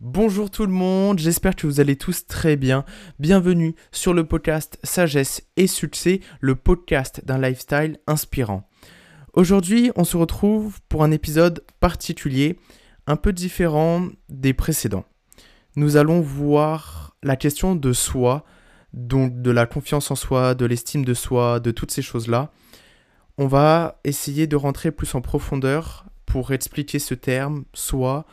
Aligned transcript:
Bonjour 0.00 0.50
tout 0.50 0.64
le 0.64 0.72
monde, 0.72 1.18
j'espère 1.18 1.54
que 1.54 1.66
vous 1.66 1.78
allez 1.78 1.94
tous 1.94 2.26
très 2.26 2.56
bien. 2.56 2.86
Bienvenue 3.18 3.74
sur 3.92 4.14
le 4.14 4.24
podcast 4.24 4.78
Sagesse 4.82 5.42
et 5.58 5.66
Succès, 5.66 6.20
le 6.40 6.54
podcast 6.54 7.22
d'un 7.26 7.38
lifestyle 7.38 7.98
inspirant. 8.06 8.66
Aujourd'hui, 9.34 9.92
on 9.96 10.04
se 10.04 10.16
retrouve 10.16 10.80
pour 10.88 11.04
un 11.04 11.10
épisode 11.10 11.66
particulier, 11.80 12.58
un 13.06 13.16
peu 13.16 13.34
différent 13.34 14.06
des 14.30 14.54
précédents. 14.54 15.04
Nous 15.76 15.98
allons 15.98 16.22
voir 16.22 17.14
la 17.22 17.36
question 17.36 17.76
de 17.76 17.92
soi, 17.92 18.46
donc 18.94 19.42
de 19.42 19.50
la 19.50 19.66
confiance 19.66 20.10
en 20.10 20.16
soi, 20.16 20.54
de 20.54 20.64
l'estime 20.64 21.04
de 21.04 21.12
soi, 21.12 21.60
de 21.60 21.72
toutes 21.72 21.90
ces 21.90 22.00
choses-là. 22.00 22.52
On 23.36 23.48
va 23.48 24.00
essayer 24.04 24.46
de 24.46 24.56
rentrer 24.56 24.92
plus 24.92 25.14
en 25.14 25.20
profondeur 25.20 26.06
pour 26.24 26.52
expliquer 26.52 26.98
ce 26.98 27.12
terme, 27.12 27.64
soi, 27.74 28.24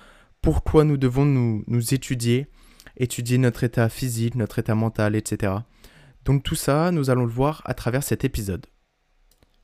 pourquoi 0.48 0.86
nous 0.86 0.96
devons 0.96 1.26
nous, 1.26 1.66
nous 1.68 1.94
étudier, 1.94 2.48
étudier 2.96 3.38
notre 3.38 3.66
état 3.66 3.90
physique, 3.90 4.36
notre 4.36 4.60
état 4.60 4.76
mental, 4.76 5.14
etc. 5.18 5.56
Donc 6.24 6.42
tout 6.42 6.56
ça, 6.56 6.90
nous 6.92 7.10
allons 7.10 7.26
le 7.26 7.32
voir 7.34 7.62
à 7.66 7.74
travers 7.74 8.02
cet 8.02 8.24
épisode. 8.24 8.66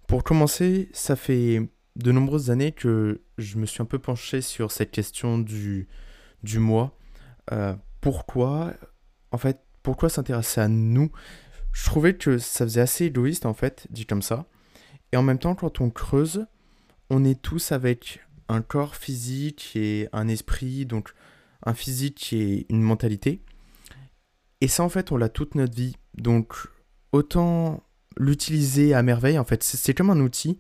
Pour 0.10 0.26
commencer, 0.26 0.90
ça 0.92 1.16
fait 1.16 1.62
de 1.96 2.12
nombreuses 2.12 2.52
années 2.52 2.74
que 2.74 3.22
je 3.38 3.58
me 3.60 3.66
suis 3.66 3.82
un 3.82 3.86
peu 3.86 3.98
penché 3.98 4.42
sur 4.42 4.74
cette 4.74 4.92
question 4.92 5.38
du, 5.38 5.88
du 6.44 6.60
moi. 6.60 6.98
Euh, 7.54 7.78
pourquoi, 8.02 8.74
en 9.32 9.38
fait, 9.38 9.62
pourquoi 9.84 10.10
s'intéresser 10.10 10.60
à 10.60 10.68
nous? 10.68 11.14
Je 11.72 11.86
trouvais 11.86 12.18
que 12.18 12.38
ça 12.38 12.66
faisait 12.66 12.82
assez 12.82 13.06
égoïste, 13.06 13.46
en 13.46 13.54
fait, 13.54 13.88
dit 13.90 14.06
comme 14.06 14.22
ça. 14.22 14.48
Et 15.14 15.16
en 15.16 15.24
même 15.24 15.40
temps, 15.40 15.56
quand 15.56 15.80
on 15.80 15.90
creuse, 15.90 16.46
on 17.10 17.24
est 17.24 17.42
tous 17.42 17.72
avec 17.72 18.20
un 18.50 18.62
corps 18.62 18.96
physique 18.96 19.72
et 19.76 20.08
un 20.14 20.28
esprit, 20.28 20.86
donc 20.86 21.14
un 21.66 21.74
physique 21.74 22.34
et 22.34 22.66
une 22.70 22.82
mentalité. 22.82 23.42
Et 24.62 24.68
ça, 24.68 24.84
en 24.84 24.90
fait, 24.90 25.12
on 25.12 25.18
l'a 25.18 25.30
toute 25.30 25.56
notre 25.56 25.76
vie. 25.76 25.98
Donc, 26.16 26.56
autant 27.12 27.84
l'utiliser 28.18 28.94
à 28.94 29.04
merveille, 29.04 29.40
en 29.40 29.46
fait, 29.46 29.64
c'est 29.64 29.94
comme 29.94 30.10
un 30.10 30.20
outil. 30.20 30.60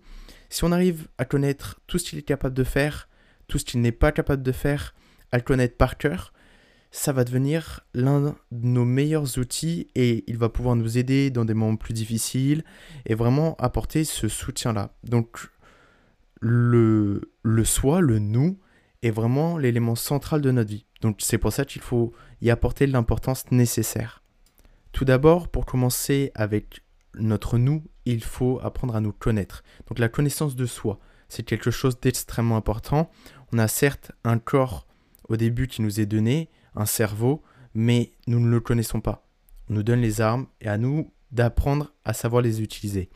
Si 0.49 0.63
on 0.63 0.71
arrive 0.71 1.07
à 1.17 1.25
connaître 1.25 1.79
tout 1.87 1.97
ce 1.97 2.09
qu'il 2.09 2.19
est 2.19 2.23
capable 2.23 2.55
de 2.55 2.63
faire, 2.63 3.09
tout 3.47 3.57
ce 3.57 3.65
qu'il 3.65 3.81
n'est 3.81 3.91
pas 3.91 4.11
capable 4.11 4.43
de 4.43 4.51
faire, 4.51 4.93
à 5.31 5.37
le 5.37 5.43
connaître 5.43 5.77
par 5.77 5.97
cœur, 5.97 6.33
ça 6.91 7.11
va 7.11 7.23
devenir 7.23 7.79
l'un 7.95 8.35
de 8.51 8.67
nos 8.67 8.85
meilleurs 8.85 9.39
outils 9.39 9.87
et 9.95 10.23
il 10.27 10.37
va 10.37 10.49
pouvoir 10.49 10.75
nous 10.75 10.99
aider 10.99 11.31
dans 11.31 11.43
des 11.43 11.55
moments 11.55 11.75
plus 11.75 11.93
difficiles 11.93 12.63
et 13.07 13.15
vraiment 13.15 13.55
apporter 13.55 14.03
ce 14.03 14.27
soutien-là. 14.27 14.93
Donc 15.03 15.49
le, 16.43 17.63
soi, 17.63 18.01
le 18.01 18.19
nous, 18.19 18.59
est 19.01 19.11
vraiment 19.11 19.57
l'élément 19.57 19.95
central 19.95 20.41
de 20.41 20.51
notre 20.51 20.69
vie. 20.69 20.85
Donc 21.01 21.17
c'est 21.19 21.37
pour 21.37 21.51
ça 21.51 21.65
qu'il 21.65 21.81
faut 21.81 22.13
y 22.41 22.49
apporter 22.49 22.87
l'importance 22.87 23.49
nécessaire. 23.51 24.23
Tout 24.91 25.05
d'abord, 25.05 25.47
pour 25.47 25.65
commencer 25.65 26.31
avec 26.35 26.81
notre 27.15 27.57
nous, 27.57 27.83
il 28.05 28.23
faut 28.23 28.59
apprendre 28.61 28.95
à 28.95 29.01
nous 29.01 29.13
connaître. 29.13 29.63
Donc 29.87 29.99
la 29.99 30.09
connaissance 30.09 30.55
de 30.55 30.65
soi, 30.65 30.99
c'est 31.29 31.43
quelque 31.43 31.71
chose 31.71 31.99
d'extrêmement 31.99 32.57
important. 32.57 33.09
On 33.51 33.57
a 33.57 33.67
certes 33.67 34.11
un 34.23 34.37
corps 34.37 34.87
au 35.29 35.37
début 35.37 35.67
qui 35.67 35.81
nous 35.81 35.99
est 35.99 36.05
donné, 36.05 36.49
un 36.75 36.85
cerveau, 36.85 37.41
mais 37.73 38.11
nous 38.27 38.39
ne 38.39 38.49
le 38.49 38.59
connaissons 38.59 39.01
pas. 39.01 39.27
On 39.69 39.75
nous 39.75 39.83
donne 39.83 40.01
les 40.01 40.21
armes 40.21 40.47
et 40.61 40.67
à 40.67 40.77
nous 40.77 41.11
d'apprendre 41.31 41.93
à 42.05 42.13
savoir 42.13 42.41
les 42.41 42.61
utiliser. 42.61 43.09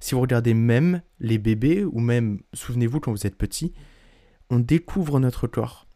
Si 0.00 0.14
vous 0.14 0.20
regardez 0.20 0.54
même 0.54 1.02
les 1.20 1.38
bébés, 1.38 1.84
ou 1.84 2.00
même, 2.00 2.40
souvenez-vous 2.52 3.00
quand 3.00 3.12
vous 3.12 3.26
êtes 3.26 3.36
petit, 3.36 3.72
on 4.50 4.58
découvre 4.58 5.20
notre 5.20 5.46
corps. 5.46 5.86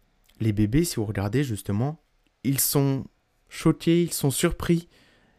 Les 0.40 0.52
bébés, 0.52 0.84
si 0.84 0.96
vous 0.96 1.04
regardez 1.04 1.44
justement, 1.44 2.02
ils 2.44 2.60
sont 2.60 3.04
choqués, 3.48 4.02
ils 4.02 4.12
sont 4.12 4.30
surpris 4.30 4.88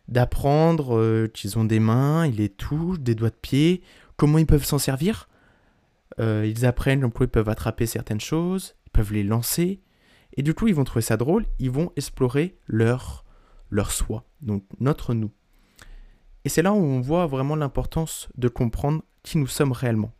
d'apprendre 0.08 0.98
euh, 0.98 1.28
qu'ils 1.28 1.58
ont 1.58 1.64
des 1.64 1.80
mains, 1.80 2.28
ils 2.28 2.36
les 2.36 2.50
touchent, 2.50 3.00
des 3.00 3.16
doigts 3.16 3.30
de 3.30 3.36
pied, 3.36 3.81
comment 4.18 4.38
ils 4.38 4.46
peuvent 4.46 4.66
s'en 4.66 4.78
servir? 4.78 5.30
Euh, 6.19 6.46
ils 6.46 6.66
apprennent 6.66 7.02
comment 7.02 7.14
ils 7.22 7.28
peuvent 7.28 7.50
attraper 7.50 7.85
certaines 7.85 8.19
choses, 8.19 8.75
ils 8.88 8.91
peuvent 8.91 9.14
les 9.14 9.24
lancer. 9.24 9.81
Et 10.38 10.44
du 10.44 10.53
coup, 10.53 10.68
ils 10.68 10.75
vont 10.75 10.84
trouver 10.84 11.02
ça 11.02 11.18
drôle, 11.18 11.46
ils 11.59 11.72
vont 11.72 11.91
explorer 11.96 12.58
leur, 12.68 13.25
leur 13.69 13.91
soi, 13.91 14.25
donc 14.41 14.64
notre 14.80 15.14
nous. 15.14 15.31
Et 16.44 16.50
c'est 16.50 16.62
là 16.62 16.74
où 16.74 16.78
on 16.78 17.02
voit 17.02 17.28
vraiment 17.28 17.56
l'importance 17.56 18.29
de 18.35 18.47
comprendre 18.47 19.03
qui 19.24 19.38
nous 19.38 19.47
sommes 19.47 19.72
réellement. 19.72 20.13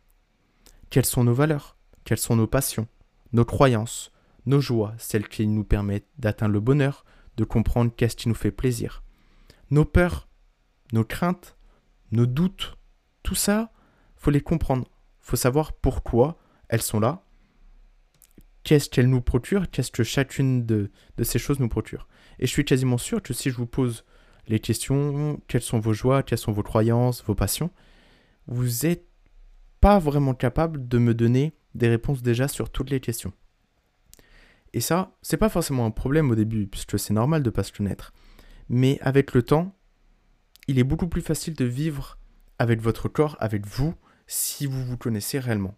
Quelles 0.90 1.06
sont 1.06 1.24
nos 1.24 1.34
valeurs, 1.34 1.76
quelles 2.04 2.18
sont 2.18 2.36
nos 2.36 2.46
passions, 2.46 2.86
nos 3.32 3.44
croyances, 3.44 4.12
nos 4.46 4.60
joies, 4.60 4.94
celles 4.98 5.28
qui 5.28 5.46
nous 5.46 5.64
permettent 5.64 6.08
d'atteindre 6.18 6.52
le 6.52 6.60
bonheur, 6.60 7.04
de 7.36 7.44
comprendre 7.44 7.92
qu'est-ce 7.96 8.16
qui 8.16 8.28
nous 8.28 8.34
fait 8.34 8.50
plaisir? 8.50 9.02
Nos 9.70 9.84
peurs, 9.84 10.28
nos 10.92 11.04
craintes, 11.04 11.56
nos 12.10 12.26
doutes, 12.26 12.76
tout 13.22 13.34
ça, 13.34 13.72
faut 14.16 14.30
les 14.30 14.40
comprendre. 14.40 14.86
Faut 15.20 15.36
savoir 15.36 15.72
pourquoi 15.72 16.38
elles 16.68 16.82
sont 16.82 17.00
là, 17.00 17.24
qu'est-ce 18.64 18.88
qu'elles 18.88 19.08
nous 19.08 19.20
procurent, 19.20 19.70
qu'est-ce 19.70 19.90
que 19.90 20.04
chacune 20.04 20.66
de, 20.66 20.90
de 21.16 21.24
ces 21.24 21.38
choses 21.38 21.58
nous 21.58 21.68
procure? 21.68 22.06
Et 22.38 22.46
je 22.46 22.52
suis 22.52 22.64
quasiment 22.64 22.98
sûr 22.98 23.22
que 23.22 23.32
si 23.32 23.50
je 23.50 23.56
vous 23.56 23.66
pose 23.66 24.04
les 24.46 24.60
questions, 24.60 25.40
quelles 25.48 25.62
sont 25.62 25.78
vos 25.78 25.92
joies, 25.92 26.22
quelles 26.22 26.38
sont 26.38 26.52
vos 26.52 26.62
croyances, 26.62 27.22
vos 27.24 27.34
passions, 27.34 27.70
vous 28.46 28.86
n'êtes 28.86 29.06
pas 29.80 29.98
vraiment 29.98 30.34
capable 30.34 30.86
de 30.88 30.98
me 30.98 31.14
donner 31.14 31.52
des 31.74 31.88
réponses 31.88 32.22
déjà 32.22 32.48
sur 32.48 32.70
toutes 32.70 32.90
les 32.90 33.00
questions. 33.00 33.32
Et 34.74 34.80
ça, 34.80 35.16
c'est 35.22 35.36
pas 35.36 35.48
forcément 35.48 35.84
un 35.84 35.90
problème 35.90 36.30
au 36.30 36.34
début, 36.34 36.66
puisque 36.66 36.98
c'est 36.98 37.14
normal 37.14 37.42
de 37.42 37.50
pas 37.50 37.62
se 37.62 37.72
connaître. 37.72 38.12
Mais 38.68 38.98
avec 39.00 39.34
le 39.34 39.42
temps, 39.42 39.76
il 40.66 40.78
est 40.78 40.84
beaucoup 40.84 41.08
plus 41.08 41.20
facile 41.20 41.54
de 41.54 41.64
vivre 41.64 42.18
avec 42.58 42.80
votre 42.80 43.08
corps, 43.08 43.36
avec 43.40 43.66
vous, 43.66 43.94
si 44.26 44.66
vous 44.66 44.84
vous 44.84 44.96
connaissez 44.96 45.38
réellement. 45.38 45.76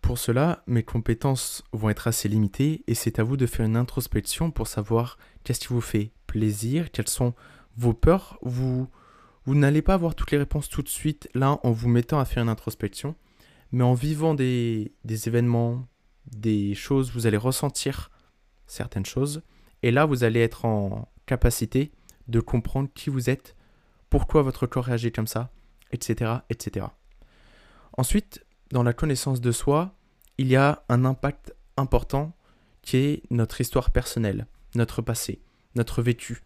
Pour 0.00 0.18
cela, 0.18 0.62
mes 0.66 0.82
compétences 0.82 1.64
vont 1.72 1.90
être 1.90 2.08
assez 2.08 2.28
limitées 2.28 2.84
et 2.86 2.94
c'est 2.94 3.18
à 3.18 3.24
vous 3.24 3.36
de 3.36 3.46
faire 3.46 3.66
une 3.66 3.76
introspection 3.76 4.50
pour 4.50 4.68
savoir 4.68 5.18
qu'est-ce 5.42 5.60
qui 5.60 5.68
vous 5.68 5.80
fait 5.80 6.12
plaisir, 6.26 6.90
quelles 6.90 7.08
sont 7.08 7.34
vos 7.76 7.94
peurs, 7.94 8.38
vous, 8.42 8.88
vous 9.44 9.54
n'allez 9.54 9.82
pas 9.82 9.94
avoir 9.94 10.14
toutes 10.14 10.30
les 10.30 10.38
réponses 10.38 10.68
tout 10.68 10.82
de 10.82 10.88
suite 10.88 11.28
là 11.34 11.58
en 11.62 11.70
vous 11.72 11.88
mettant 11.88 12.18
à 12.18 12.24
faire 12.24 12.42
une 12.42 12.48
introspection, 12.48 13.14
mais 13.72 13.84
en 13.84 13.94
vivant 13.94 14.34
des, 14.34 14.92
des 15.04 15.28
événements, 15.28 15.86
des 16.26 16.74
choses, 16.74 17.12
vous 17.12 17.26
allez 17.26 17.36
ressentir 17.36 18.10
certaines 18.66 19.06
choses, 19.06 19.42
et 19.82 19.90
là 19.90 20.06
vous 20.06 20.24
allez 20.24 20.40
être 20.40 20.64
en 20.64 21.08
capacité 21.26 21.92
de 22.28 22.40
comprendre 22.40 22.88
qui 22.94 23.10
vous 23.10 23.28
êtes, 23.28 23.56
pourquoi 24.10 24.42
votre 24.42 24.66
corps 24.66 24.84
réagit 24.84 25.12
comme 25.12 25.26
ça, 25.26 25.50
etc. 25.92 26.32
etc. 26.50 26.86
Ensuite, 27.96 28.44
dans 28.70 28.82
la 28.82 28.92
connaissance 28.92 29.40
de 29.40 29.52
soi, 29.52 29.94
il 30.38 30.48
y 30.48 30.56
a 30.56 30.84
un 30.88 31.04
impact 31.04 31.54
important 31.76 32.36
qui 32.82 32.96
est 32.96 33.22
notre 33.30 33.60
histoire 33.60 33.90
personnelle, 33.90 34.46
notre 34.74 35.02
passé, 35.02 35.42
notre 35.74 36.02
vécu, 36.02 36.42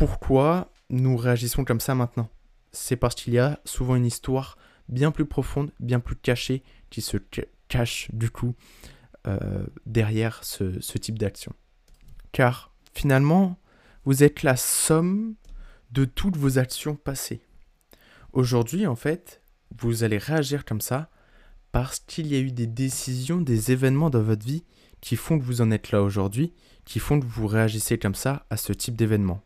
pourquoi 0.00 0.72
nous 0.88 1.14
réagissons 1.14 1.62
comme 1.62 1.78
ça 1.78 1.94
maintenant 1.94 2.30
C'est 2.72 2.96
parce 2.96 3.14
qu'il 3.14 3.34
y 3.34 3.38
a 3.38 3.60
souvent 3.66 3.96
une 3.96 4.06
histoire 4.06 4.56
bien 4.88 5.10
plus 5.10 5.26
profonde, 5.26 5.72
bien 5.78 6.00
plus 6.00 6.16
cachée, 6.16 6.62
qui 6.88 7.02
se 7.02 7.18
cache 7.68 8.08
du 8.14 8.30
coup 8.30 8.54
euh, 9.26 9.66
derrière 9.84 10.42
ce, 10.42 10.80
ce 10.80 10.96
type 10.96 11.18
d'action. 11.18 11.52
Car 12.32 12.72
finalement, 12.94 13.60
vous 14.06 14.22
êtes 14.22 14.42
la 14.42 14.56
somme 14.56 15.34
de 15.90 16.06
toutes 16.06 16.38
vos 16.38 16.56
actions 16.56 16.96
passées. 16.96 17.42
Aujourd'hui, 18.32 18.86
en 18.86 18.96
fait, 18.96 19.42
vous 19.78 20.02
allez 20.02 20.16
réagir 20.16 20.64
comme 20.64 20.80
ça 20.80 21.10
parce 21.72 22.00
qu'il 22.00 22.26
y 22.26 22.36
a 22.36 22.40
eu 22.40 22.52
des 22.52 22.66
décisions, 22.66 23.42
des 23.42 23.70
événements 23.70 24.08
dans 24.08 24.22
votre 24.22 24.46
vie 24.46 24.64
qui 25.02 25.16
font 25.16 25.38
que 25.38 25.44
vous 25.44 25.60
en 25.60 25.70
êtes 25.70 25.90
là 25.90 26.02
aujourd'hui, 26.02 26.54
qui 26.86 27.00
font 27.00 27.20
que 27.20 27.26
vous 27.26 27.46
réagissez 27.46 27.98
comme 27.98 28.14
ça 28.14 28.46
à 28.48 28.56
ce 28.56 28.72
type 28.72 28.96
d'événement. 28.96 29.44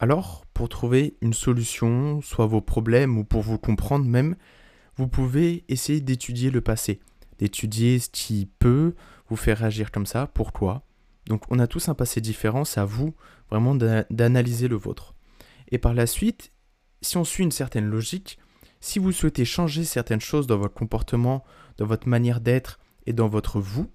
Alors, 0.00 0.44
pour 0.54 0.68
trouver 0.68 1.16
une 1.20 1.32
solution, 1.32 2.20
soit 2.20 2.46
vos 2.46 2.60
problèmes 2.60 3.16
ou 3.16 3.24
pour 3.24 3.42
vous 3.42 3.58
comprendre 3.58 4.06
même, 4.06 4.36
vous 4.96 5.08
pouvez 5.08 5.64
essayer 5.68 6.00
d'étudier 6.00 6.50
le 6.50 6.60
passé, 6.60 7.00
d'étudier 7.38 7.98
ce 7.98 8.08
qui 8.10 8.48
peut 8.58 8.94
vous 9.28 9.36
faire 9.36 9.58
réagir 9.58 9.90
comme 9.90 10.06
ça, 10.06 10.26
pourquoi. 10.26 10.84
Donc 11.26 11.44
on 11.50 11.58
a 11.58 11.66
tous 11.66 11.88
un 11.88 11.94
passé 11.94 12.20
différent, 12.20 12.64
c'est 12.64 12.80
à 12.80 12.84
vous 12.84 13.14
vraiment 13.50 13.74
d'analyser 13.74 14.68
le 14.68 14.76
vôtre. 14.76 15.14
Et 15.70 15.78
par 15.78 15.94
la 15.94 16.06
suite, 16.06 16.52
si 17.00 17.16
on 17.16 17.24
suit 17.24 17.44
une 17.44 17.50
certaine 17.50 17.86
logique, 17.86 18.38
si 18.80 18.98
vous 18.98 19.12
souhaitez 19.12 19.44
changer 19.44 19.84
certaines 19.84 20.20
choses 20.20 20.46
dans 20.46 20.58
votre 20.58 20.74
comportement, 20.74 21.44
dans 21.78 21.86
votre 21.86 22.08
manière 22.08 22.40
d'être 22.40 22.78
et 23.06 23.12
dans 23.12 23.28
votre 23.28 23.60
vous, 23.60 23.90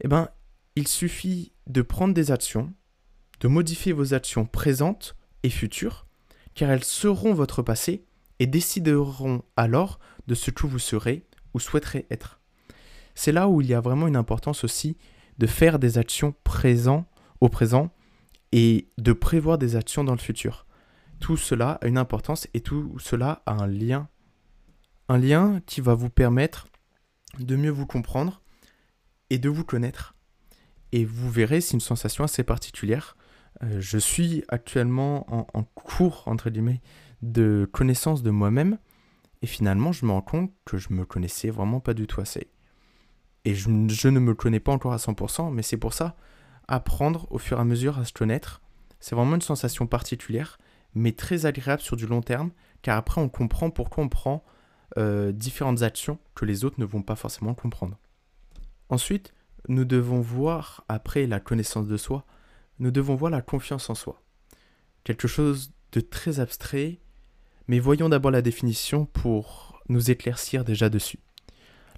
eh 0.00 0.08
ben, 0.08 0.28
il 0.76 0.88
suffit 0.88 1.52
de 1.66 1.82
prendre 1.82 2.14
des 2.14 2.30
actions, 2.30 2.72
de 3.40 3.48
modifier 3.48 3.92
vos 3.92 4.14
actions 4.14 4.46
présentes 4.46 5.14
et 5.44 5.52
car 6.54 6.70
elles 6.70 6.84
seront 6.84 7.34
votre 7.34 7.62
passé 7.62 8.04
et 8.38 8.46
décideront 8.46 9.42
alors 9.56 10.00
de 10.26 10.34
ce 10.34 10.50
que 10.50 10.66
vous 10.66 10.78
serez 10.78 11.26
ou 11.52 11.60
souhaiterez 11.60 12.06
être. 12.10 12.40
C'est 13.14 13.30
là 13.30 13.48
où 13.48 13.60
il 13.60 13.68
y 13.68 13.74
a 13.74 13.80
vraiment 13.80 14.08
une 14.08 14.16
importance 14.16 14.64
aussi 14.64 14.96
de 15.38 15.46
faire 15.46 15.78
des 15.78 15.98
actions 15.98 16.34
présentes 16.44 17.06
au 17.40 17.48
présent 17.48 17.90
et 18.52 18.88
de 18.98 19.12
prévoir 19.12 19.58
des 19.58 19.76
actions 19.76 20.02
dans 20.02 20.14
le 20.14 20.18
futur. 20.18 20.66
Tout 21.20 21.36
cela 21.36 21.78
a 21.82 21.86
une 21.86 21.98
importance 21.98 22.48
et 22.54 22.60
tout 22.60 22.96
cela 22.98 23.42
a 23.46 23.52
un 23.52 23.66
lien. 23.66 24.08
Un 25.08 25.18
lien 25.18 25.60
qui 25.66 25.80
va 25.80 25.94
vous 25.94 26.10
permettre 26.10 26.68
de 27.38 27.56
mieux 27.56 27.70
vous 27.70 27.86
comprendre 27.86 28.42
et 29.30 29.38
de 29.38 29.48
vous 29.48 29.64
connaître. 29.64 30.14
Et 30.92 31.04
vous 31.04 31.30
verrez, 31.30 31.60
c'est 31.60 31.74
une 31.74 31.80
sensation 31.80 32.24
assez 32.24 32.44
particulière. 32.44 33.16
Euh, 33.62 33.80
je 33.80 33.98
suis 33.98 34.44
actuellement 34.48 35.26
en, 35.56 35.62
cours, 35.62 36.24
entre 36.26 36.50
guillemets, 36.50 36.80
de 37.22 37.68
connaissance 37.72 38.22
de 38.22 38.30
moi-même. 38.30 38.78
Et 39.42 39.46
finalement, 39.46 39.92
je 39.92 40.06
me 40.06 40.12
rends 40.12 40.22
compte 40.22 40.52
que 40.64 40.78
je 40.78 40.92
me 40.92 41.04
connaissais 41.04 41.50
vraiment 41.50 41.80
pas 41.80 41.94
du 41.94 42.06
tout 42.06 42.20
assez. 42.20 42.48
Et 43.44 43.54
je, 43.54 43.68
ne 43.68 44.18
me 44.18 44.34
connais 44.34 44.60
pas 44.60 44.72
encore 44.72 44.94
à 44.94 44.96
100%, 44.96 45.52
mais 45.52 45.62
c'est 45.62 45.76
pour 45.76 45.92
ça, 45.92 46.16
apprendre 46.66 47.26
au 47.30 47.38
fur 47.38 47.58
et 47.58 47.60
à 47.60 47.64
mesure 47.64 47.98
à 47.98 48.06
se 48.06 48.12
connaître, 48.12 48.62
c'est 49.00 49.14
vraiment 49.14 49.34
une 49.34 49.42
sensation 49.42 49.86
particulière, 49.86 50.58
mais 50.94 51.12
très 51.12 51.44
agréable 51.44 51.82
sur 51.82 51.96
du 51.96 52.06
long 52.06 52.22
terme, 52.22 52.52
car 52.80 52.96
après 52.96 53.20
on 53.20 53.28
comprend 53.28 53.68
pourquoi 53.68 54.02
on 54.02 54.08
prend 54.08 54.44
euh, 54.96 55.30
différentes 55.30 55.82
actions 55.82 56.18
que 56.34 56.46
les 56.46 56.64
autres 56.64 56.80
ne 56.80 56.86
vont 56.86 57.02
pas 57.02 57.16
forcément 57.16 57.52
comprendre. 57.52 57.98
Ensuite, 58.88 59.34
nous 59.68 59.84
devons 59.84 60.20
voir, 60.20 60.84
après 60.88 61.26
la 61.26 61.40
connaissance 61.40 61.86
de 61.86 61.96
soi, 61.98 62.24
nous 62.78 62.90
devons 62.90 63.14
voir 63.14 63.30
la 63.30 63.42
confiance 63.42 63.90
en 63.90 63.94
soi. 63.94 64.22
Quelque 65.04 65.28
chose 65.28 65.72
de 65.92 66.00
très 66.00 66.40
abstrait, 66.40 66.98
mais 67.68 67.78
voyons 67.78 68.08
d'abord 68.08 68.30
la 68.30 68.42
définition 68.42 69.06
pour 69.06 69.82
nous 69.88 70.10
éclaircir 70.10 70.64
déjà 70.64 70.88
dessus. 70.88 71.18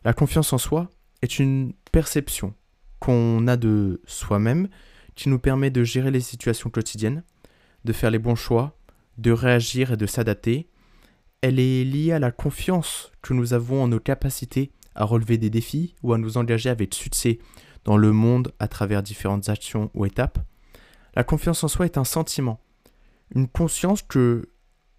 La 0.04 0.12
confiance 0.12 0.52
en 0.52 0.58
soi 0.58 0.90
est 1.22 1.38
une 1.38 1.72
perception 1.92 2.54
qu'on 3.00 3.46
a 3.46 3.56
de 3.56 4.00
soi-même 4.06 4.68
qui 5.14 5.28
nous 5.28 5.38
permet 5.38 5.70
de 5.70 5.82
gérer 5.82 6.10
les 6.10 6.20
situations 6.20 6.70
quotidiennes, 6.70 7.22
de 7.84 7.92
faire 7.92 8.10
les 8.10 8.18
bons 8.18 8.34
choix, 8.34 8.78
de 9.18 9.32
réagir 9.32 9.92
et 9.92 9.96
de 9.96 10.06
s'adapter. 10.06 10.68
Elle 11.40 11.58
est 11.58 11.84
liée 11.84 12.12
à 12.12 12.18
la 12.18 12.30
confiance 12.30 13.12
que 13.22 13.32
nous 13.32 13.54
avons 13.54 13.82
en 13.82 13.88
nos 13.88 14.00
capacités 14.00 14.72
à 14.94 15.04
relever 15.04 15.38
des 15.38 15.50
défis 15.50 15.94
ou 16.02 16.12
à 16.12 16.18
nous 16.18 16.38
engager 16.38 16.70
avec 16.70 16.94
succès 16.94 17.38
dans 17.84 17.96
le 17.96 18.12
monde 18.12 18.52
à 18.58 18.68
travers 18.68 19.02
différentes 19.02 19.48
actions 19.48 19.90
ou 19.94 20.04
étapes. 20.06 20.38
La 21.16 21.24
confiance 21.24 21.64
en 21.64 21.68
soi 21.68 21.86
est 21.86 21.96
un 21.96 22.04
sentiment, 22.04 22.60
une 23.34 23.48
conscience 23.48 24.02
que 24.02 24.50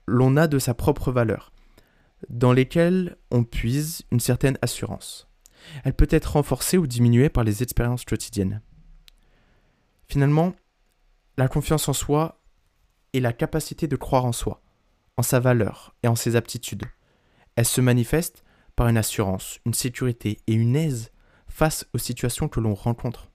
l'on 0.07 0.35
a 0.35 0.47
de 0.47 0.57
sa 0.57 0.73
propre 0.73 1.11
valeur, 1.11 1.53
dans 2.29 2.53
lesquelles 2.53 3.17
on 3.29 3.43
puise 3.43 4.01
une 4.11 4.19
certaine 4.19 4.57
assurance. 4.63 5.27
Elle 5.83 5.93
peut 5.93 6.07
être 6.09 6.33
renforcée 6.33 6.79
ou 6.79 6.87
diminuée 6.87 7.29
par 7.29 7.43
les 7.43 7.61
expériences 7.61 8.03
quotidiennes. 8.03 8.61
Finalement, 10.07 10.55
la 11.37 11.47
confiance 11.47 11.87
en 11.87 11.93
soi 11.93 12.41
est 13.13 13.19
la 13.19 13.33
capacité 13.33 13.87
de 13.87 13.95
croire 13.95 14.25
en 14.25 14.31
soi, 14.31 14.63
en 15.17 15.21
sa 15.21 15.39
valeur 15.39 15.95
et 16.01 16.07
en 16.07 16.15
ses 16.15 16.35
aptitudes. 16.35 16.85
Elle 17.55 17.65
se 17.65 17.81
manifeste 17.81 18.43
par 18.75 18.87
une 18.87 18.97
assurance, 18.97 19.59
une 19.65 19.73
sécurité 19.75 20.39
et 20.47 20.53
une 20.53 20.75
aise 20.75 21.11
face 21.47 21.85
aux 21.93 21.99
situations 21.99 22.47
que 22.47 22.59
l'on 22.59 22.73
rencontre. 22.73 23.29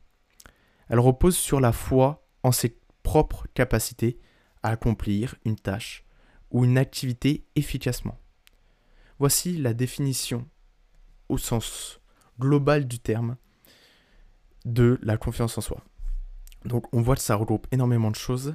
Elle 0.88 1.00
repose 1.00 1.36
sur 1.36 1.60
la 1.60 1.72
foi 1.72 2.21
en 2.42 2.52
ses 2.52 2.76
propres 3.02 3.46
capacités 3.54 4.18
à 4.62 4.70
accomplir 4.70 5.34
une 5.44 5.56
tâche 5.56 6.04
ou 6.50 6.64
une 6.64 6.78
activité 6.78 7.44
efficacement. 7.56 8.18
Voici 9.18 9.56
la 9.56 9.74
définition 9.74 10.46
au 11.28 11.38
sens 11.38 12.00
global 12.38 12.86
du 12.86 12.98
terme 12.98 13.36
de 14.64 14.98
la 15.02 15.16
confiance 15.16 15.58
en 15.58 15.60
soi. 15.60 15.82
Donc 16.64 16.92
on 16.94 17.02
voit 17.02 17.16
que 17.16 17.22
ça 17.22 17.36
regroupe 17.36 17.66
énormément 17.72 18.10
de 18.10 18.16
choses 18.16 18.54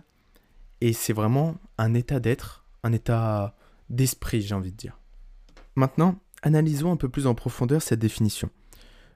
et 0.81 0.93
c'est 0.93 1.13
vraiment 1.13 1.57
un 1.77 1.93
état 1.93 2.19
d'être, 2.19 2.65
un 2.83 2.93
état 2.93 3.55
d'esprit, 3.89 4.41
j'ai 4.41 4.55
envie 4.55 4.71
de 4.71 4.77
dire. 4.77 4.99
Maintenant, 5.75 6.19
analysons 6.41 6.91
un 6.91 6.97
peu 6.97 7.09
plus 7.09 7.27
en 7.27 7.35
profondeur 7.35 7.81
cette 7.81 7.99
définition. 7.99 8.49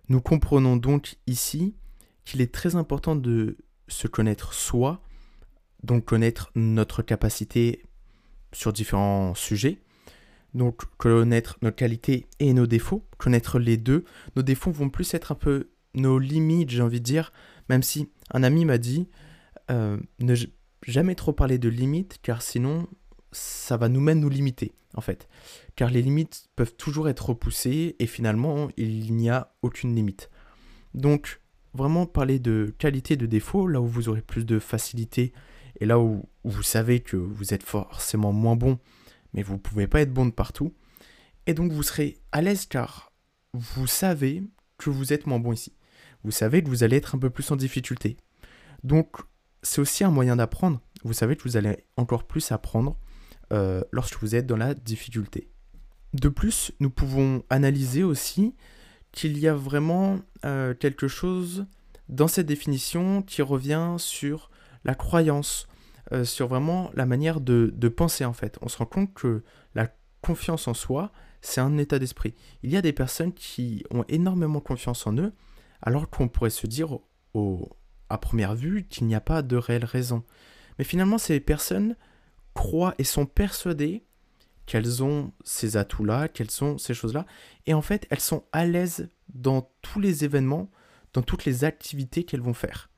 Nous 0.10 0.22
comprenons 0.22 0.76
donc 0.76 1.18
ici 1.28 1.76
qu'il 2.26 2.42
est 2.42 2.54
très 2.54 2.76
important 2.76 3.16
de 3.16 3.58
se 3.92 4.08
connaître 4.08 4.54
soi, 4.54 5.02
donc 5.84 6.06
connaître 6.06 6.52
notre 6.56 7.02
capacité 7.02 7.84
sur 8.54 8.74
différents 8.74 9.34
sujets, 9.36 9.80
donc 10.54 10.84
connaître 10.98 11.58
nos 11.62 11.72
qualités 11.72 12.28
et 12.40 12.54
nos 12.54 12.68
défauts, 12.68 13.06
connaître 13.18 13.60
les 13.60 13.78
deux. 13.78 14.06
Nos 14.36 14.44
défauts 14.44 14.72
vont 14.72 14.90
plus 14.90 15.14
être 15.14 15.32
un 15.32 15.36
peu 15.36 15.70
nos 15.94 16.20
limites, 16.20 16.70
j'ai 16.70 16.82
envie 16.82 17.00
de 17.00 17.06
dire, 17.06 17.32
même 17.70 17.84
si 17.84 18.10
un 18.32 18.44
ami 18.44 18.66
m'a 18.66 18.78
dit 18.78 19.10
euh, 19.70 19.98
ne 20.20 20.36
jamais 20.86 21.16
trop 21.16 21.34
parler 21.34 21.58
de 21.58 21.70
limites, 21.70 22.20
car 22.22 22.42
sinon 22.42 22.88
ça 23.32 23.78
va 23.78 23.88
nous-mêmes 23.88 24.20
nous 24.20 24.30
limiter, 24.30 24.74
en 24.94 25.02
fait. 25.02 25.28
Car 25.76 25.90
les 25.90 26.02
limites 26.02 26.50
peuvent 26.56 26.76
toujours 26.76 27.08
être 27.10 27.30
repoussées 27.30 27.96
et 28.00 28.08
finalement 28.08 28.70
il 28.78 29.16
n'y 29.16 29.30
a 29.30 29.54
aucune 29.62 29.96
limite. 29.96 30.30
Donc 30.94 31.41
vraiment 31.74 32.06
parler 32.06 32.40
de 32.40 32.74
qualité 32.78 33.16
de 33.16 33.26
défaut, 33.26 33.68
là 33.68 33.82
où 33.82 33.88
vous 33.88 34.10
aurez 34.10 34.22
plus 34.22 34.46
de 34.46 34.60
facilité 34.60 35.34
et 35.80 35.86
là 35.86 36.00
où, 36.00 36.26
vous 36.44 36.64
savez 36.64 37.00
que 37.00 37.18
vous 37.18 37.54
êtes 37.54 37.64
forcément 37.64 38.34
moins 38.34 38.56
bon, 38.56 38.80
mais 39.34 39.44
vous 39.44 39.54
ne 39.54 39.60
pouvez 39.60 39.88
pas 39.88 40.02
être 40.02 40.14
bon 40.14 40.26
de 40.26 40.32
partout. 40.32 40.74
Et 41.48 41.54
donc 41.54 41.72
vous 41.72 41.84
serez 41.84 42.18
à 42.32 42.42
l'aise 42.42 42.66
car 42.66 43.12
vous 43.54 43.88
savez 43.88 44.44
que 44.78 44.90
vous 44.90 45.14
êtes 45.14 45.28
moins 45.28 45.40
bon 45.40 45.54
ici 45.54 45.74
vous 46.24 46.32
savez 46.32 46.64
que 46.64 46.70
vous 46.70 46.84
allez 46.84 46.98
être 46.98 47.16
un 47.16 47.20
peu 47.20 47.30
plus 47.30 47.50
en 47.52 47.56
difficulté. 47.56 48.18
Donc, 48.84 49.18
c'est 49.64 49.82
aussi 49.82 50.04
un 50.04 50.12
moyen 50.12 50.36
d'apprendre. 50.36 50.80
Vous 51.04 51.14
savez 51.14 51.36
que 51.36 51.44
vous 51.44 51.58
allez 51.58 51.86
encore 51.98 52.26
plus 52.26 52.52
apprendre 52.52 52.98
euh, 53.54 53.82
lorsque 53.92 54.20
vous 54.22 54.36
êtes 54.36 54.46
dans 54.46 54.58
la 54.58 54.74
difficulté. 54.74 55.50
De 56.14 56.30
plus, 56.30 56.72
nous 56.80 56.90
pouvons 56.90 57.44
analyser 57.50 58.04
aussi 58.04 58.56
qu'il 59.12 59.38
y 59.38 59.48
a 59.48 59.54
vraiment 59.54 60.20
euh, 60.46 60.74
quelque 60.74 61.08
chose 61.08 61.66
dans 62.10 62.28
cette 62.28 62.46
définition 62.46 63.22
qui 63.22 63.42
revient 63.42 63.96
sur 63.98 64.50
la 64.84 64.96
croyance, 64.96 65.68
euh, 66.12 66.24
sur 66.24 66.48
vraiment 66.48 66.92
la 66.94 67.06
manière 67.06 67.42
de, 67.42 67.74
de, 67.76 67.88
penser 67.88 68.26
en 68.26 68.34
fait. 68.34 68.58
On 68.62 68.70
se 68.70 68.78
rend 68.78 68.86
compte 68.86 69.14
que 69.14 69.44
la 69.76 69.90
confiance 70.22 70.68
en 70.68 70.74
soi, 70.74 71.12
c'est 71.42 71.62
un 71.62 71.78
état 71.78 72.00
d'esprit. 72.00 72.34
Il 72.64 72.72
y 72.72 72.78
a 72.78 72.82
des 72.82 72.94
personnes 72.94 73.34
qui 73.34 73.84
ont 73.92 74.06
énormément 74.08 74.60
confiance 74.60 75.08
en 75.08 75.18
eux, 75.18 75.34
alors 75.82 76.10
qu'on 76.10 76.28
pourrait 76.28 76.50
se 76.50 76.68
dire 76.68 77.00
au, 77.34 77.70
à 78.10 78.18
première 78.18 78.56
vue 78.56 78.88
qu'il 78.88 79.08
n'y 79.08 79.16
a 79.16 79.22
pas 79.22 79.42
de 79.42 79.56
réelle 79.56 79.86
raison. 79.86 80.24
Mais 80.78 80.84
finalement, 80.84 81.18
ces 81.18 81.40
personnes 81.40 81.96
croient 82.54 82.94
et 82.98 83.04
sont 83.04 83.26
persuadées 83.26 84.04
qu'elles 84.66 85.04
ont 85.04 85.32
ces 85.44 85.78
atouts-là, 85.78 86.28
qu'elles 86.28 86.64
ont 86.64 86.78
ces 86.78 86.94
choses-là, 86.94 87.26
et 87.66 87.74
en 87.74 87.82
fait, 87.82 88.08
elles 88.10 88.20
sont 88.20 88.44
à 88.52 88.66
l'aise 88.66 89.10
dans 89.34 89.70
tous 89.82 90.00
les 90.00 90.24
événements, 90.24 90.70
dans 91.14 91.22
toutes 91.22 91.46
les 91.46 91.64
activités 91.64 92.24
qu'elles 92.24 92.42
vont 92.42 92.54
faire. 92.54 92.90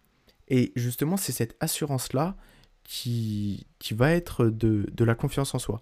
Et 0.49 0.71
justement, 0.75 1.17
c'est 1.17 1.31
cette 1.31 1.55
assurance-là 1.59 2.35
qui, 2.83 3.65
qui 3.79 3.93
va 3.93 4.11
être 4.11 4.45
de, 4.45 4.85
de 4.91 5.03
la 5.03 5.15
confiance 5.15 5.55
en 5.55 5.59
soi. 5.59 5.81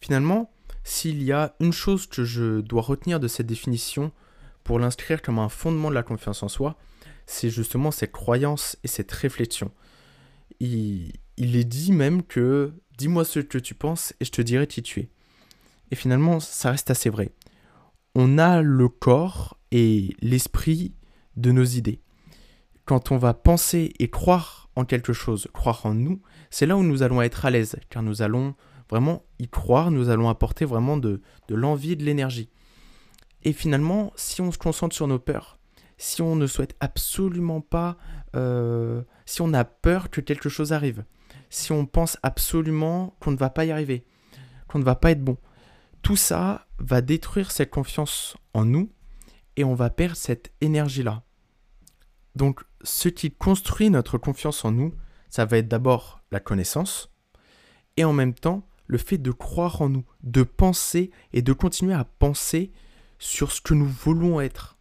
Finalement, 0.00 0.50
s'il 0.82 1.22
y 1.22 1.32
a 1.32 1.54
une 1.60 1.72
chose 1.72 2.06
que 2.06 2.24
je 2.24 2.60
dois 2.60 2.82
retenir 2.82 3.20
de 3.20 3.28
cette 3.28 3.46
définition 3.46 4.12
pour 4.64 4.78
l'inscrire 4.78 5.22
comme 5.22 5.38
un 5.38 5.48
fondement 5.48 5.90
de 5.90 5.94
la 5.94 6.02
confiance 6.02 6.42
en 6.42 6.48
soi, 6.48 6.76
c'est 7.26 7.50
justement 7.50 7.90
cette 7.90 8.12
croyance 8.12 8.76
et 8.82 8.88
cette 8.88 9.12
réflexion. 9.12 9.70
Il, 11.36 11.56
est 11.56 11.64
dit 11.64 11.92
même 11.92 12.22
que 12.22 12.72
dis-moi 12.98 13.24
ce 13.24 13.40
que 13.40 13.58
tu 13.58 13.74
penses 13.74 14.12
et 14.20 14.24
je 14.24 14.30
te 14.30 14.42
dirai 14.42 14.66
qui 14.66 14.82
tu 14.82 15.00
es. 15.00 15.08
Et 15.90 15.96
finalement, 15.96 16.40
ça 16.40 16.70
reste 16.70 16.90
assez 16.90 17.10
vrai. 17.10 17.30
On 18.14 18.38
a 18.38 18.62
le 18.62 18.88
corps 18.88 19.58
et 19.70 20.14
l'esprit 20.20 20.94
de 21.36 21.52
nos 21.52 21.64
idées. 21.64 22.00
Quand 22.84 23.12
on 23.12 23.18
va 23.18 23.34
penser 23.34 23.92
et 23.98 24.08
croire 24.10 24.68
en 24.76 24.84
quelque 24.84 25.12
chose, 25.12 25.48
croire 25.52 25.86
en 25.86 25.94
nous, 25.94 26.20
c'est 26.50 26.66
là 26.66 26.76
où 26.76 26.82
nous 26.82 27.02
allons 27.02 27.22
être 27.22 27.46
à 27.46 27.50
l'aise, 27.50 27.76
car 27.88 28.02
nous 28.02 28.22
allons 28.22 28.54
vraiment 28.90 29.22
y 29.38 29.48
croire, 29.48 29.90
nous 29.90 30.10
allons 30.10 30.28
apporter 30.28 30.64
vraiment 30.64 30.96
de, 30.96 31.22
l'envie 31.48 31.92
et 31.92 31.96
de 31.96 32.04
l'énergie. 32.04 32.50
Et 33.44 33.52
finalement, 33.52 34.12
si 34.16 34.42
on 34.42 34.52
se 34.52 34.58
concentre 34.58 34.94
sur 34.94 35.06
nos 35.06 35.18
peurs, 35.18 35.58
si 35.96 36.22
on 36.22 36.34
ne 36.34 36.46
souhaite 36.46 36.76
absolument 36.80 37.60
pas, 37.60 37.96
euh, 38.34 39.02
si 39.26 39.42
on 39.42 39.54
a 39.54 39.64
peur 39.64 40.10
que 40.10 40.20
quelque 40.20 40.48
chose 40.48 40.72
arrive, 40.72 41.04
si 41.50 41.72
on 41.72 41.84
pense 41.84 42.16
absolument 42.22 43.16
qu'on 43.20 43.32
ne 43.32 43.36
va 43.36 43.50
pas 43.50 43.64
y 43.64 43.70
arriver, 43.70 44.06
qu'on 44.68 44.78
ne 44.78 44.84
va 44.84 44.94
pas 44.94 45.10
être 45.10 45.22
bon, 45.22 45.36
tout 46.02 46.16
ça 46.16 46.66
va 46.78 47.02
détruire 47.02 47.50
cette 47.50 47.70
confiance 47.70 48.36
en 48.54 48.64
nous 48.64 48.90
et 49.56 49.64
on 49.64 49.74
va 49.74 49.90
perdre 49.90 50.16
cette 50.16 50.52
énergie-là. 50.60 51.22
Donc 52.36 52.62
ce 52.82 53.08
qui 53.08 53.30
construit 53.30 53.90
notre 53.90 54.16
confiance 54.16 54.64
en 54.64 54.70
nous, 54.70 54.94
ça 55.28 55.44
va 55.44 55.58
être 55.58 55.68
d'abord 55.68 56.22
la 56.30 56.40
connaissance 56.40 57.12
et 57.96 58.04
en 58.04 58.12
même 58.12 58.34
temps 58.34 58.66
le 58.86 58.98
fait 58.98 59.18
de 59.18 59.30
croire 59.30 59.82
en 59.82 59.88
nous, 59.88 60.04
de 60.22 60.42
penser 60.42 61.10
et 61.32 61.42
de 61.42 61.52
continuer 61.52 61.94
à 61.94 62.04
penser 62.04 62.72
sur 63.18 63.52
ce 63.52 63.60
que 63.60 63.74
nous 63.74 63.86
voulons 63.86 64.40
être. 64.40 64.78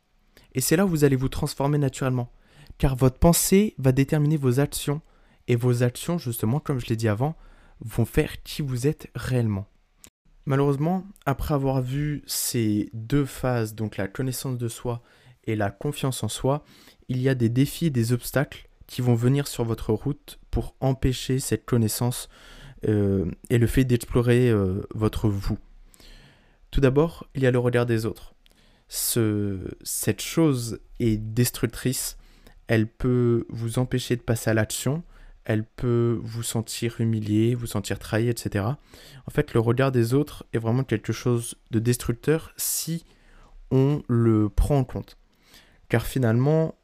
Et 0.54 0.62
c'est 0.62 0.76
là 0.76 0.86
où 0.86 0.90
vous 0.90 1.04
allez 1.04 1.16
vous 1.16 1.30
transformer 1.30 1.78
naturellement. 1.78 2.32
car 2.78 2.96
votre 2.96 3.20
pensée 3.20 3.76
va 3.78 3.92
déterminer 3.92 4.38
vos 4.38 4.60
actions, 4.60 5.02
et 5.50 5.56
vos 5.56 5.84
actions, 5.84 6.18
justement, 6.18 6.60
comme 6.60 6.80
je 6.80 6.86
l'ai 6.86 6.96
dit 6.96 7.10
avant, 7.10 7.36
vont 7.82 8.06
faire 8.06 8.42
qui 8.44 8.62
vous 8.62 8.88
êtes 8.88 9.10
réellement. 9.16 9.68
Malheureusement, 10.46 11.06
après 11.26 11.56
avoir 11.56 11.82
vu 11.82 12.24
ces 12.28 12.90
deux 12.94 13.26
phases, 13.26 13.76
donc 13.76 13.98
la 13.98 14.08
connaissance 14.08 14.58
de 14.58 14.68
soi 14.68 15.02
et 15.46 15.56
la 15.56 15.72
confiance 15.72 16.24
en 16.24 16.28
soi, 16.28 16.64
il 17.08 17.20
y 17.20 17.28
a 17.30 17.36
des 17.36 17.50
défis 17.50 17.88
et 17.88 17.90
des 17.90 18.14
obstacles 18.14 18.70
qui 18.86 19.02
vont 19.02 19.16
venir 19.16 19.48
sur 19.48 19.64
votre 19.64 19.92
route 19.92 20.40
pour 20.52 20.76
empêcher 20.80 21.40
cette 21.40 21.66
connaissance 21.66 22.30
euh, 22.88 23.30
et 23.50 23.58
le 23.58 23.68
fait 23.68 23.84
d'explorer 23.84 24.50
euh, 24.50 24.82
votre 24.94 25.30
vous. 25.30 25.58
Tout 26.70 26.80
d'abord, 26.80 27.28
il 27.34 27.42
y 27.42 27.48
a 27.48 27.52
le 27.52 27.60
regard 27.60 27.88
des 27.88 28.06
autres. 28.06 28.36
Ce, 28.88 29.60
cette 29.82 30.22
chose 30.22 30.80
est 31.00 31.18
destructrice, 31.18 32.18
elle 32.68 32.88
peut 32.88 33.46
vous 33.50 33.80
empêcher 33.80 34.16
de 34.16 34.22
passer 34.22 34.52
à 34.52 34.54
l'action, 34.54 35.04
elle 35.46 35.64
peut 35.64 36.20
vous 36.22 36.44
sentir 36.44 37.02
humilié, 37.02 37.56
vous 37.56 37.66
sentir 37.66 38.00
trahi, 38.00 38.30
etc. 38.30 38.66
En 38.66 39.32
fait, 39.32 39.54
le 39.54 39.60
regard 39.60 39.92
des 39.92 40.14
autres 40.14 40.46
est 40.54 40.60
vraiment 40.60 40.84
quelque 40.84 41.14
chose 41.14 41.56
de 41.72 41.80
destructeur 41.80 42.54
si 42.58 43.06
on 43.72 44.04
le 44.08 44.50
prend 44.50 44.80
en 44.80 44.84
compte. 44.84 45.18
Car 45.90 46.06
finalement, 46.06 46.76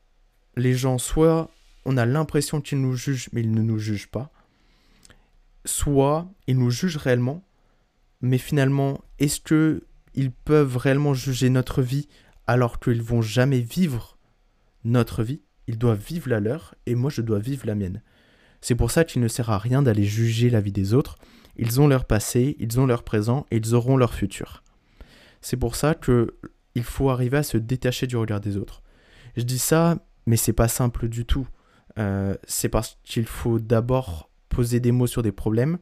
les 0.58 0.74
gens, 0.74 0.98
soit 0.98 1.50
on 1.86 1.98
a 1.98 2.06
l'impression 2.06 2.62
qu'ils 2.62 2.82
nous 2.82 2.96
jugent, 2.96 3.30
mais 3.34 3.42
ils 3.42 3.52
ne 3.52 3.62
nous 3.62 3.78
jugent 3.78 4.10
pas, 4.10 4.32
soit 5.64 6.28
ils 6.48 6.58
nous 6.58 6.72
jugent 6.72 6.98
réellement, 6.98 7.44
mais 8.22 8.38
finalement, 8.38 9.02
est-ce 9.20 9.42
qu'ils 9.42 10.32
peuvent 10.32 10.78
réellement 10.78 11.14
juger 11.14 11.50
notre 11.50 11.82
vie 11.82 12.08
alors 12.48 12.80
qu'ils 12.80 13.02
vont 13.02 13.22
jamais 13.22 13.60
vivre 13.60 14.18
notre 14.84 15.24
vie? 15.24 15.42
Ils 15.68 15.78
doivent 15.78 16.04
vivre 16.04 16.30
la 16.30 16.40
leur, 16.40 16.76
et 16.86 16.96
moi 16.96 17.10
je 17.10 17.22
dois 17.22 17.40
vivre 17.40 17.66
la 17.68 17.76
mienne. 17.76 18.02
C'est 18.66 18.74
pour 18.74 18.90
ça 18.90 19.04
qu'il 19.04 19.22
ne 19.22 19.28
sert 19.28 19.52
à 19.52 19.60
rien 19.60 19.84
d'aller 19.84 20.06
juger 20.06 20.50
la 20.50 20.60
vie 20.60 20.72
des 20.72 20.96
autres. 20.96 21.20
Ils 21.56 21.80
ont 21.82 21.88
leur 21.88 22.06
passé, 22.06 22.56
ils 22.58 22.80
ont 22.80 22.88
leur 22.88 23.04
présent 23.04 23.46
et 23.52 23.58
ils 23.58 23.76
auront 23.76 23.96
leur 23.96 24.16
futur. 24.16 24.64
C'est 25.40 25.56
pour 25.56 25.76
ça 25.76 25.94
que 25.94 26.34
il 26.74 26.82
faut 26.82 27.12
arriver 27.12 27.38
à 27.38 27.44
se 27.44 27.58
détacher 27.58 28.08
du 28.08 28.18
regard 28.18 28.40
des 28.40 28.58
autres. 28.58 28.82
Je 29.38 29.44
dis 29.44 29.60
ça, 29.60 30.00
mais 30.26 30.36
c'est 30.36 30.52
pas 30.52 30.68
simple 30.68 31.10
du 31.10 31.28
tout. 31.28 31.48
Euh, 32.00 32.34
c'est 32.48 32.70
parce 32.70 32.98
qu'il 33.04 33.28
faut 33.28 33.60
d'abord 33.60 34.32
poser 34.50 34.80
des 34.80 34.92
mots 34.92 35.06
sur 35.06 35.22
des 35.22 35.32
problèmes 35.32 35.78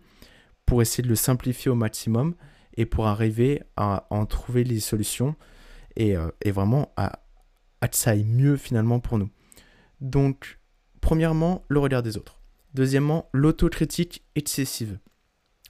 pour 0.66 0.82
essayer 0.82 1.04
de 1.04 1.08
le 1.08 1.16
simplifier 1.16 1.72
au 1.72 1.76
maximum 1.76 2.36
et 2.76 2.86
pour 2.86 3.08
arriver 3.08 3.64
à 3.78 4.08
en 4.10 4.26
trouver 4.26 4.66
les 4.66 4.82
solutions 4.82 5.38
et, 5.96 6.18
euh, 6.18 6.28
vraiment 6.48 6.92
à, 6.98 7.22
à 7.80 7.88
que 7.88 7.96
ça 7.96 8.10
aille 8.10 8.26
mieux 8.26 8.58
finalement 8.58 9.00
pour 9.00 9.18
nous. 9.18 9.30
Donc, 10.02 10.60
premièrement, 11.00 11.64
le 11.70 11.80
regard 11.80 12.04
des 12.04 12.18
autres. 12.18 12.43
Deuxièmement, 12.74 13.30
l'autocritique 13.34 14.24
excessive. 14.36 15.00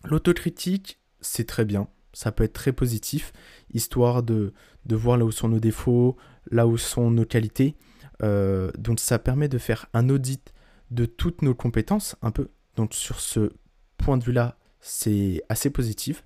L'autocritique, 0.05 0.99
c'est 1.21 1.47
très 1.47 1.65
bien, 1.65 1.87
ça 2.13 2.31
peut 2.31 2.43
être 2.43 2.53
très 2.53 2.73
positif, 2.73 3.33
histoire 3.73 4.23
de, 4.23 4.53
de 4.85 4.95
voir 4.95 5.17
là 5.17 5.25
où 5.25 5.31
sont 5.31 5.49
nos 5.49 5.59
défauts, 5.59 6.17
là 6.51 6.67
où 6.67 6.77
sont 6.77 7.11
nos 7.11 7.25
qualités. 7.25 7.75
Euh, 8.21 8.71
donc 8.77 8.99
ça 8.99 9.19
permet 9.19 9.47
de 9.47 9.57
faire 9.57 9.87
un 9.93 10.09
audit 10.09 10.53
de 10.91 11.05
toutes 11.05 11.41
nos 11.41 11.55
compétences, 11.55 12.15
un 12.21 12.31
peu. 12.31 12.49
Donc 12.75 12.93
sur 12.93 13.19
ce 13.19 13.51
point 13.97 14.17
de 14.17 14.23
vue-là, 14.23 14.57
c'est 14.79 15.41
assez 15.49 15.69
positif. 15.69 16.23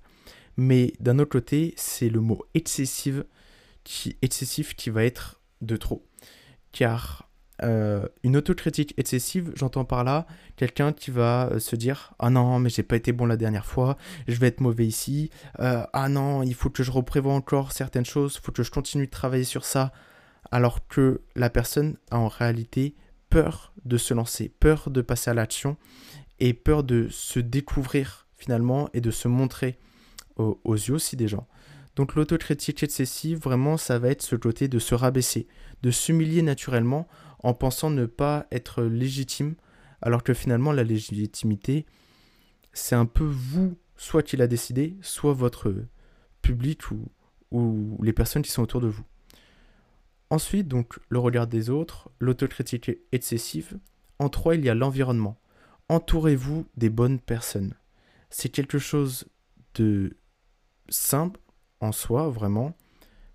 Mais 0.56 0.92
d'un 1.00 1.18
autre 1.18 1.30
côté, 1.30 1.72
c'est 1.76 2.08
le 2.08 2.20
mot 2.20 2.44
excessive 2.54 3.24
qui, 3.84 4.18
excessif 4.22 4.74
qui 4.74 4.90
va 4.90 5.04
être 5.04 5.40
de 5.60 5.76
trop. 5.76 6.06
Car 6.72 7.27
euh, 7.62 8.06
une 8.22 8.36
autocritique 8.36 8.94
excessive, 8.98 9.52
j'entends 9.56 9.84
par 9.84 10.04
là 10.04 10.26
quelqu'un 10.56 10.92
qui 10.92 11.10
va 11.10 11.48
euh, 11.50 11.58
se 11.58 11.74
dire 11.74 12.12
Ah 12.18 12.30
non, 12.30 12.58
mais 12.60 12.70
j'ai 12.70 12.82
pas 12.82 12.96
été 12.96 13.12
bon 13.12 13.26
la 13.26 13.36
dernière 13.36 13.66
fois, 13.66 13.96
je 14.28 14.36
vais 14.38 14.46
être 14.46 14.60
mauvais 14.60 14.86
ici. 14.86 15.30
Euh, 15.58 15.84
ah 15.92 16.08
non, 16.08 16.42
il 16.42 16.54
faut 16.54 16.70
que 16.70 16.82
je 16.82 16.90
reprévoie 16.90 17.32
encore 17.32 17.72
certaines 17.72 18.04
choses, 18.04 18.38
il 18.40 18.44
faut 18.44 18.52
que 18.52 18.62
je 18.62 18.70
continue 18.70 19.06
de 19.06 19.10
travailler 19.10 19.44
sur 19.44 19.64
ça. 19.64 19.92
Alors 20.50 20.86
que 20.86 21.22
la 21.34 21.50
personne 21.50 21.96
a 22.10 22.18
en 22.18 22.28
réalité 22.28 22.94
peur 23.28 23.72
de 23.84 23.96
se 23.98 24.14
lancer, 24.14 24.52
peur 24.60 24.90
de 24.90 25.02
passer 25.02 25.30
à 25.30 25.34
l'action 25.34 25.76
et 26.38 26.54
peur 26.54 26.84
de 26.84 27.08
se 27.10 27.40
découvrir 27.40 28.26
finalement 28.36 28.88
et 28.94 29.00
de 29.00 29.10
se 29.10 29.28
montrer 29.28 29.78
aux, 30.36 30.60
aux 30.64 30.74
yeux 30.74 30.94
aussi 30.94 31.16
des 31.16 31.28
gens. 31.28 31.48
Donc 31.96 32.14
l'autocritique 32.14 32.84
excessive, 32.84 33.38
vraiment, 33.38 33.76
ça 33.76 33.98
va 33.98 34.10
être 34.10 34.22
ce 34.22 34.36
côté 34.36 34.68
de 34.68 34.78
se 34.78 34.94
rabaisser, 34.94 35.48
de 35.82 35.90
s'humilier 35.90 36.42
naturellement 36.42 37.08
en 37.40 37.54
pensant 37.54 37.90
ne 37.90 38.06
pas 38.06 38.46
être 38.50 38.82
légitime, 38.82 39.54
alors 40.02 40.22
que 40.22 40.34
finalement 40.34 40.72
la 40.72 40.84
légitimité, 40.84 41.86
c'est 42.72 42.94
un 42.94 43.06
peu 43.06 43.24
vous, 43.24 43.76
soit 43.96 44.22
qui 44.22 44.36
l'a 44.36 44.46
décidé, 44.46 44.96
soit 45.02 45.32
votre 45.32 45.74
public 46.42 46.90
ou, 46.90 47.98
les 48.02 48.12
personnes 48.12 48.42
qui 48.42 48.50
sont 48.50 48.62
autour 48.62 48.80
de 48.80 48.88
vous. 48.88 49.04
Ensuite, 50.30 50.68
donc, 50.68 50.98
le 51.08 51.18
regard 51.18 51.46
des 51.46 51.70
autres, 51.70 52.10
l'autocritique 52.20 52.90
excessive. 53.10 53.78
En 54.18 54.28
trois, 54.28 54.54
il 54.54 54.64
y 54.64 54.68
a 54.68 54.74
l'environnement. 54.74 55.40
Entourez-vous 55.88 56.66
des 56.76 56.90
bonnes 56.90 57.18
personnes. 57.18 57.74
C'est 58.28 58.50
quelque 58.50 58.78
chose 58.78 59.26
de 59.76 60.18
simple 60.90 61.40
en 61.80 61.92
soi, 61.92 62.28
vraiment, 62.28 62.76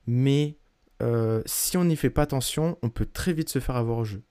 mais 0.06 0.60
euh, 1.04 1.42
si 1.46 1.76
on 1.76 1.84
n'y 1.84 1.98
fait 1.98 2.10
pas 2.10 2.22
attention, 2.22 2.78
on 2.82 2.90
peut 2.90 3.06
très 3.06 3.34
vite 3.34 3.50
se 3.50 3.60
faire 3.60 3.76
avoir 3.76 3.98
au 3.98 4.06
jeu. 4.06 4.24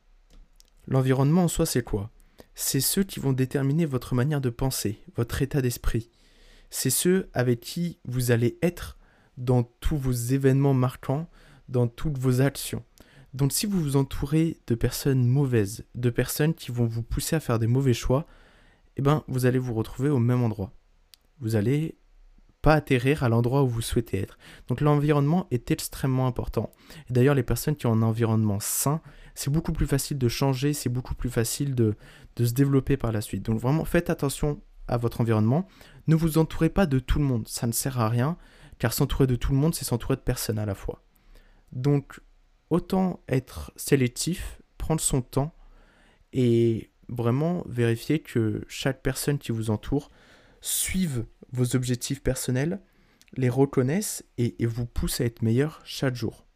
L'environnement 0.86 1.44
en 1.44 1.48
soi, 1.48 1.66
c'est 1.66 1.82
quoi? 1.82 2.10
C'est 2.54 2.80
ceux 2.80 3.04
qui 3.04 3.20
vont 3.20 3.32
déterminer 3.32 3.84
votre 3.84 4.14
manière 4.14 4.40
de 4.40 4.50
penser, 4.50 4.98
votre 5.14 5.42
état 5.42 5.60
d'esprit. 5.60 6.10
C'est 6.70 6.90
ceux 6.90 7.28
avec 7.34 7.60
qui 7.60 7.98
vous 8.04 8.30
allez 8.30 8.58
être 8.62 8.96
dans 9.36 9.62
tous 9.62 9.96
vos 9.96 10.12
événements 10.12 10.74
marquants, 10.74 11.28
dans 11.68 11.88
toutes 11.88 12.18
vos 12.18 12.40
actions. 12.40 12.82
Donc 13.34 13.52
si 13.52 13.66
vous 13.66 13.80
vous 13.80 13.96
entourez 13.96 14.58
de 14.66 14.74
personnes 14.74 15.26
mauvaises, 15.26 15.84
de 15.94 16.10
personnes 16.10 16.54
qui 16.54 16.70
vont 16.70 16.86
vous 16.86 17.02
pousser 17.02 17.36
à 17.36 17.40
faire 17.40 17.58
des 17.58 17.66
mauvais 17.66 17.94
choix, 17.94 18.26
eh 18.96 19.02
ben 19.02 19.24
vous 19.28 19.46
allez 19.46 19.58
vous 19.58 19.74
retrouver 19.74 20.08
au 20.08 20.18
même 20.18 20.42
endroit. 20.42 20.72
Vous 21.40 21.56
allez 21.56 21.96
pas 22.62 22.74
atterrir 22.74 23.24
à 23.24 23.28
l'endroit 23.28 23.62
où 23.64 23.68
vous 23.68 23.82
souhaitez 23.82 24.20
être. 24.20 24.38
Donc 24.68 24.80
l'environnement 24.80 25.46
est 25.50 25.70
extrêmement 25.70 26.26
important. 26.26 26.70
Et 27.10 27.12
d'ailleurs, 27.12 27.34
les 27.34 27.42
personnes 27.42 27.76
qui 27.76 27.86
ont 27.86 27.92
un 27.92 28.02
environnement 28.02 28.60
sain, 28.60 29.00
c'est 29.34 29.50
beaucoup 29.50 29.72
plus 29.72 29.86
facile 29.86 30.18
de 30.18 30.28
changer, 30.28 30.72
c'est 30.72 30.88
beaucoup 30.88 31.14
plus 31.14 31.30
facile 31.30 31.74
de, 31.74 31.96
de 32.36 32.44
se 32.44 32.52
développer 32.52 32.96
par 32.96 33.12
la 33.12 33.20
suite. 33.20 33.42
Donc 33.44 33.58
vraiment, 33.58 33.84
faites 33.84 34.10
attention 34.10 34.60
à 34.88 34.96
votre 34.96 35.20
environnement. 35.20 35.66
Ne 36.06 36.14
vous 36.14 36.38
entourez 36.38 36.68
pas 36.68 36.86
de 36.86 36.98
tout 36.98 37.18
le 37.18 37.24
monde, 37.24 37.48
ça 37.48 37.66
ne 37.66 37.72
sert 37.72 37.98
à 38.00 38.08
rien, 38.08 38.36
car 38.78 38.92
s'entourer 38.92 39.26
de 39.26 39.36
tout 39.36 39.52
le 39.52 39.58
monde, 39.58 39.74
c'est 39.74 39.84
s'entourer 39.84 40.16
de 40.16 40.22
personnes 40.22 40.58
à 40.58 40.66
la 40.66 40.74
fois. 40.74 41.02
Donc, 41.72 42.20
autant 42.70 43.20
être 43.28 43.72
sélectif, 43.76 44.60
prendre 44.78 45.00
son 45.00 45.20
temps 45.22 45.54
et 46.32 46.90
vraiment 47.08 47.64
vérifier 47.66 48.20
que 48.20 48.64
chaque 48.68 49.02
personne 49.02 49.38
qui 49.38 49.52
vous 49.52 49.70
entoure 49.70 50.10
suive 50.62 51.26
vos 51.52 51.76
objectifs 51.76 52.22
personnels, 52.22 52.80
les 53.36 53.50
reconnaissent 53.50 54.24
et, 54.38 54.54
vous 54.64 54.86
poussent 54.86 55.20
à 55.20 55.24
être 55.24 55.42
meilleur 55.42 55.82
chaque 55.84 56.14
jour. 56.14 56.46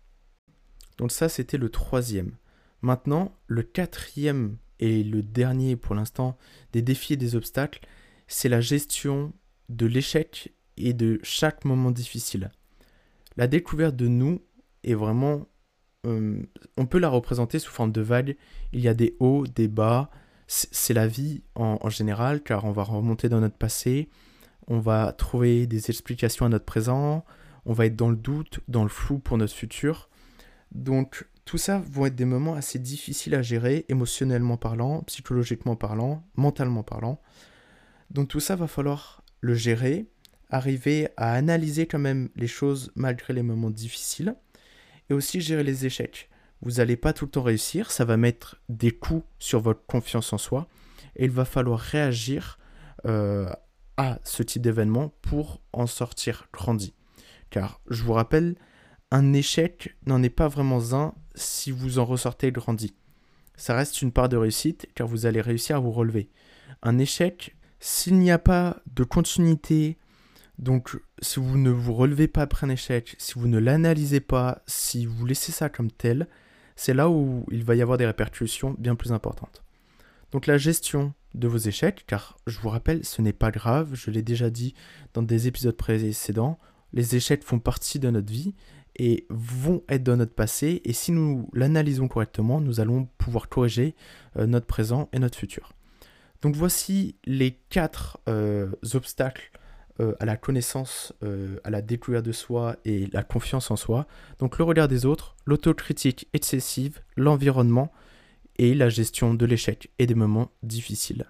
Donc 0.97 1.13
ça, 1.13 1.29
c'était 1.29 1.59
le 1.59 1.69
troisième. 1.69 2.37
Maintenant, 2.81 3.37
le 3.47 3.63
quatrième 3.63 4.57
et 4.79 5.03
le 5.03 5.23
dernier 5.23 5.77
pour 5.77 5.95
l'instant 5.95 6.39
des 6.73 6.83
défis 6.83 7.15
et 7.15 7.19
des 7.19 7.35
obstacles, 7.35 7.81
c'est 8.27 8.49
la 8.49 8.61
gestion 8.61 9.33
de 9.69 9.87
l'échec 9.87 10.55
et 10.77 10.93
de 10.93 11.19
chaque 11.23 11.65
moment 11.65 11.91
difficile. 11.91 12.51
La 13.37 13.47
découverte 13.47 13.97
de 13.97 14.09
nous 14.09 14.41
est 14.85 14.95
vraiment... 14.95 15.47
Euh, 16.07 16.41
on 16.77 16.87
peut 16.87 16.99
la 16.99 17.09
représenter 17.09 17.59
sous 17.59 17.73
forme 17.73 17.93
de 17.93 18.01
vagues. 18.01 18.37
Il 18.73 18.81
y 18.81 18.89
a 18.89 18.95
des 18.95 19.17
hauts, 19.19 19.47
des 19.47 19.69
bas. 19.69 20.11
C'est 20.47 20.95
la 20.95 21.07
vie 21.07 21.43
en, 21.55 21.89
général, 21.89 22.43
car 22.43 22.65
on 22.65 22.73
va 22.73 22.85
remonter 22.85 23.29
dans 23.29 23.41
notre 23.41 23.57
passé, 23.57 24.09
on 24.69 24.79
va 24.79 25.13
trouver 25.13 25.67
des 25.67 25.91
explications 25.91 26.47
à 26.47 26.49
notre 26.49 26.65
présent, 26.65 27.25
on 27.65 27.73
va 27.73 27.87
être 27.87 27.97
dans 27.97 28.11
le 28.11 28.17
doute, 28.17 28.61
dans 28.69 28.85
le 28.85 28.89
flou 28.89 29.19
pour 29.19 29.39
notre 29.39 29.55
futur. 29.55 30.09
Donc 30.73 31.27
tout 31.45 31.59
ça 31.59 31.83
vont 31.91 32.07
être 32.07 32.15
des 32.15 32.25
moments 32.25 32.55
assez 32.55 32.79
difficiles 32.79 33.35
à 33.35 33.43
gérer, 33.43 33.87
émotionnellement 33.89 34.57
parlant, 34.57 35.03
psychologiquement 35.03 35.77
parlant, 35.77 36.25
mentalement 36.37 36.85
parlant. 36.85 37.21
Donc 38.11 38.29
tout 38.29 38.41
ça 38.41 38.55
va 38.55 38.69
falloir 38.69 39.23
le 39.41 39.55
gérer, 39.55 40.07
arriver 40.51 41.09
à 41.17 41.33
analyser 41.33 41.87
quand 41.87 41.99
même 41.99 42.29
les 42.37 42.47
choses 42.47 42.93
malgré 42.95 43.33
les 43.33 43.43
moments 43.43 43.71
difficiles, 43.71 44.37
et 45.11 45.15
aussi 45.15 45.41
gérer 45.41 45.65
les 45.65 45.87
échecs. 45.87 46.29
Vous 46.63 46.73
n'allez 46.73 46.97
pas 46.97 47.13
tout 47.13 47.27
le 47.27 47.31
temps 47.31 47.43
réussir, 47.43 47.91
ça 47.91 48.05
va 48.05 48.17
mettre 48.17 48.57
des 48.69 48.91
coups 48.91 49.25
sur 49.39 49.61
votre 49.61 49.85
confiance 49.87 50.33
en 50.33 50.39
soi, 50.39 50.69
et 51.17 51.25
il 51.25 51.31
va 51.31 51.45
falloir 51.45 51.79
réagir 51.79 52.59
euh, 53.07 53.51
à 53.97 54.19
ce 54.25 54.43
type 54.43 54.63
d'événement 54.63 55.15
pour 55.23 55.61
en 55.73 55.87
sortir 55.87 56.49
grandi. 56.53 56.95
Car 57.51 57.81
je 57.89 58.03
vous 58.03 58.13
rappelle, 58.13 58.57
un 59.11 59.33
échec 59.33 59.97
n'en 60.07 60.23
est 60.23 60.31
pas 60.31 60.49
vraiment 60.49 60.95
un 60.95 61.15
si 61.35 61.71
vous 61.71 61.99
en 61.99 62.05
ressortez 62.05 62.51
grandi. 62.51 62.97
ça 63.57 63.75
reste 63.75 64.03
une 64.03 64.13
part 64.13 64.29
de 64.29 64.37
réussite 64.37 64.89
car 64.95 65.07
vous 65.07 65.27
allez 65.27 65.41
réussir 65.41 65.77
à 65.77 65.81
vous 65.81 65.93
relever. 65.93 66.31
Un 66.83 66.99
échec, 66.99 67.57
s'il 67.81 68.19
n'y 68.19 68.31
a 68.31 68.39
pas 68.39 68.83
de 68.95 69.05
continuité, 69.05 69.99
donc 70.59 70.99
si 71.21 71.39
vous 71.39 71.59
ne 71.59 71.71
vous 71.71 71.95
relevez 71.95 72.29
pas 72.29 72.43
après 72.43 72.67
un 72.67 72.71
échec, 72.71 73.15
si 73.19 73.35
vous 73.35 73.49
ne 73.49 73.59
l'analysez 73.59 74.21
pas, 74.21 74.63
si 74.67 75.07
vous 75.07 75.25
laissez 75.27 75.53
ça 75.53 75.69
comme 75.69 75.91
tel, 75.91 76.29
c'est 76.77 76.95
là 76.95 77.09
où 77.11 77.45
il 77.51 77.65
va 77.65 77.75
y 77.75 77.83
avoir 77.83 77.99
des 77.99 78.07
répercussions 78.07 78.75
bien 78.79 78.95
plus 78.95 79.13
importantes. 79.13 79.65
Donc 80.33 80.47
la 80.47 80.59
gestion 80.59 81.15
de 81.35 81.49
vos 81.49 81.59
échecs, 81.59 82.05
car 82.07 82.37
je 82.47 82.59
vous 82.59 82.69
rappelle, 82.69 83.05
ce 83.05 83.23
n'est 83.23 83.33
pas 83.33 83.51
grave, 83.51 83.91
je 83.95 84.11
l'ai 84.11 84.23
déjà 84.23 84.51
dit 84.51 84.75
dans 85.15 85.23
des 85.23 85.49
épisodes 85.49 85.77
précédents, 85.77 86.59
les 86.93 87.17
échecs 87.17 87.45
font 87.45 87.59
partie 87.59 87.99
de 87.99 88.11
notre 88.11 88.33
vie 88.33 88.55
et 88.99 89.27
vont 89.29 89.83
être 89.89 90.03
dans 90.03 90.17
notre 90.17 90.35
passé, 90.35 90.81
et 90.85 90.93
si 90.93 91.13
nous 91.13 91.51
l'analysons 91.53 92.09
correctement, 92.09 92.61
nous 92.61 92.81
allons 92.81 93.09
pouvoir 93.19 93.49
corriger 93.49 93.95
euh, 94.37 94.47
notre 94.47 94.67
présent 94.67 95.09
et 95.13 95.19
notre 95.19 95.37
futur. 95.37 95.73
Donc 96.41 96.55
voici 96.55 97.17
les 97.25 97.53
quatre 97.69 98.19
euh, 98.29 98.71
obstacles 98.95 99.51
euh, 100.01 100.15
à 100.21 100.25
la 100.25 100.37
connaissance, 100.37 101.13
à 101.65 101.71
la 101.71 101.83
découverte 101.83 102.25
de 102.25 102.33
soi 102.33 102.77
et 102.85 103.09
la 103.13 103.23
confiance 103.23 103.71
en 103.71 103.77
soi. 103.77 104.07
Donc 104.39 104.59
le 104.59 104.65
regard 104.65 104.89
des 104.89 105.07
autres, 105.07 105.37
l'autocritique 105.45 106.29
excessive, 106.33 107.01
l'environnement 107.17 107.93
et 108.59 108.75
la 108.75 108.89
gestion 108.89 109.35
de 109.35 109.47
l'échec 109.47 109.91
et 109.99 110.07
des 110.07 110.15
moments 110.15 110.51
difficiles. 110.63 111.27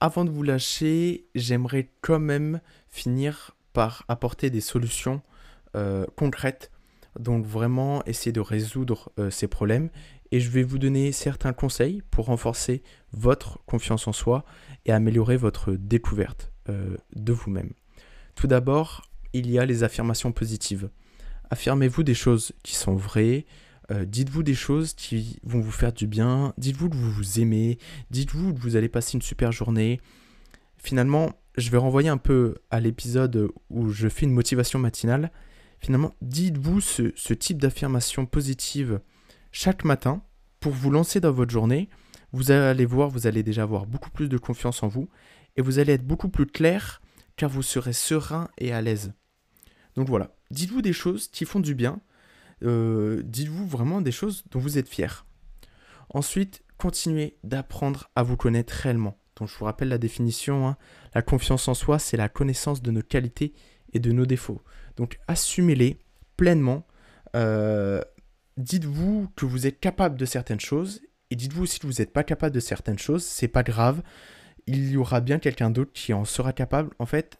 Avant 0.00 0.24
de 0.24 0.30
vous 0.30 0.42
lâcher, 0.42 1.26
j'aimerais 1.34 1.90
quand 2.00 2.18
même 2.18 2.60
finir 2.90 3.56
par 3.72 4.04
apporter 4.08 4.50
des 4.50 4.60
solutions 4.60 5.22
euh, 5.76 6.06
concrètes. 6.16 6.70
Donc 7.18 7.46
vraiment 7.46 8.04
essayer 8.04 8.32
de 8.32 8.40
résoudre 8.40 9.12
euh, 9.18 9.30
ces 9.30 9.48
problèmes. 9.48 9.90
Et 10.30 10.40
je 10.40 10.50
vais 10.50 10.62
vous 10.62 10.78
donner 10.78 11.12
certains 11.12 11.52
conseils 11.52 12.02
pour 12.10 12.26
renforcer 12.26 12.82
votre 13.12 13.64
confiance 13.66 14.08
en 14.08 14.12
soi 14.12 14.44
et 14.84 14.92
améliorer 14.92 15.36
votre 15.36 15.72
découverte 15.72 16.53
euh, 16.68 16.96
de 17.14 17.32
vous-même. 17.32 17.72
Tout 18.34 18.46
d'abord, 18.46 19.08
il 19.32 19.50
y 19.50 19.58
a 19.58 19.66
les 19.66 19.82
affirmations 19.84 20.32
positives. 20.32 20.90
Affirmez-vous 21.50 22.02
des 22.02 22.14
choses 22.14 22.52
qui 22.62 22.74
sont 22.74 22.96
vraies, 22.96 23.46
dites-vous 23.90 24.42
des 24.42 24.54
choses 24.54 24.94
qui 24.94 25.38
vont 25.44 25.60
vous 25.60 25.70
faire 25.70 25.92
du 25.92 26.06
bien, 26.06 26.54
dites-vous 26.56 26.88
que 26.88 26.96
vous 26.96 27.12
vous 27.12 27.38
aimez, 27.38 27.78
dites-vous 28.10 28.54
que 28.54 28.58
vous 28.58 28.76
allez 28.76 28.88
passer 28.88 29.14
une 29.14 29.22
super 29.22 29.52
journée. 29.52 30.00
Finalement, 30.78 31.34
je 31.56 31.70
vais 31.70 31.78
renvoyer 31.78 32.08
un 32.08 32.16
peu 32.16 32.56
à 32.70 32.80
l'épisode 32.80 33.48
où 33.70 33.90
je 33.90 34.08
fais 34.08 34.26
une 34.26 34.32
motivation 34.32 34.78
matinale. 34.78 35.30
Finalement, 35.80 36.14
dites-vous 36.22 36.80
ce, 36.80 37.32
type 37.34 37.58
d'affirmation 37.58 38.26
positive 38.26 39.00
chaque 39.52 39.84
matin 39.84 40.22
pour 40.60 40.72
vous 40.72 40.90
lancer 40.90 41.20
dans 41.20 41.32
votre 41.32 41.52
journée. 41.52 41.88
Vous 42.32 42.50
allez 42.50 42.86
voir, 42.86 43.08
vous 43.08 43.26
allez 43.26 43.42
déjà 43.42 43.62
avoir 43.62 43.86
beaucoup 43.86 44.10
plus 44.10 44.28
de 44.28 44.38
confiance 44.38 44.82
en 44.82 44.88
vous 44.88 45.08
et 45.56 45.62
vous 45.62 45.78
allez 45.78 45.92
être 45.92 46.06
beaucoup 46.06 46.28
plus 46.28 46.46
clair 46.46 47.00
car 47.36 47.50
vous 47.50 47.62
serez 47.62 47.92
serein 47.92 48.48
et 48.58 48.72
à 48.72 48.80
l'aise. 48.80 49.12
Donc 49.96 50.08
voilà, 50.08 50.34
dites-vous 50.50 50.82
des 50.82 50.92
choses 50.92 51.28
qui 51.28 51.44
font 51.44 51.60
du 51.60 51.74
bien. 51.74 52.00
Euh, 52.62 53.22
dites-vous 53.24 53.66
vraiment 53.66 54.00
des 54.00 54.12
choses 54.12 54.44
dont 54.50 54.58
vous 54.58 54.78
êtes 54.78 54.88
fier. 54.88 55.26
Ensuite, 56.10 56.62
continuez 56.78 57.36
d'apprendre 57.42 58.10
à 58.14 58.22
vous 58.22 58.36
connaître 58.36 58.72
réellement. 58.72 59.18
Donc 59.36 59.48
je 59.48 59.56
vous 59.56 59.64
rappelle 59.64 59.88
la 59.88 59.98
définition, 59.98 60.68
hein. 60.68 60.76
la 61.14 61.22
confiance 61.22 61.66
en 61.66 61.74
soi, 61.74 61.98
c'est 61.98 62.16
la 62.16 62.28
connaissance 62.28 62.82
de 62.82 62.90
nos 62.90 63.02
qualités 63.02 63.52
et 63.92 63.98
de 63.98 64.12
nos 64.12 64.26
défauts. 64.26 64.62
Donc 64.96 65.18
assumez-les 65.26 65.98
pleinement. 66.36 66.86
Euh, 67.34 68.00
dites-vous 68.56 69.28
que 69.34 69.44
vous 69.44 69.66
êtes 69.66 69.80
capable 69.80 70.16
de 70.16 70.24
certaines 70.24 70.60
choses 70.60 71.00
et 71.30 71.36
dites-vous 71.36 71.66
si 71.66 71.80
vous 71.82 71.94
n'êtes 71.98 72.12
pas 72.12 72.22
capable 72.22 72.54
de 72.54 72.60
certaines 72.60 72.98
choses, 72.98 73.24
c'est 73.24 73.48
pas 73.48 73.62
grave. 73.62 74.02
Il 74.66 74.90
y 74.90 74.96
aura 74.96 75.20
bien 75.20 75.38
quelqu'un 75.38 75.70
d'autre 75.70 75.92
qui 75.92 76.12
en 76.12 76.24
sera 76.24 76.52
capable. 76.52 76.90
En 76.98 77.06
fait, 77.06 77.38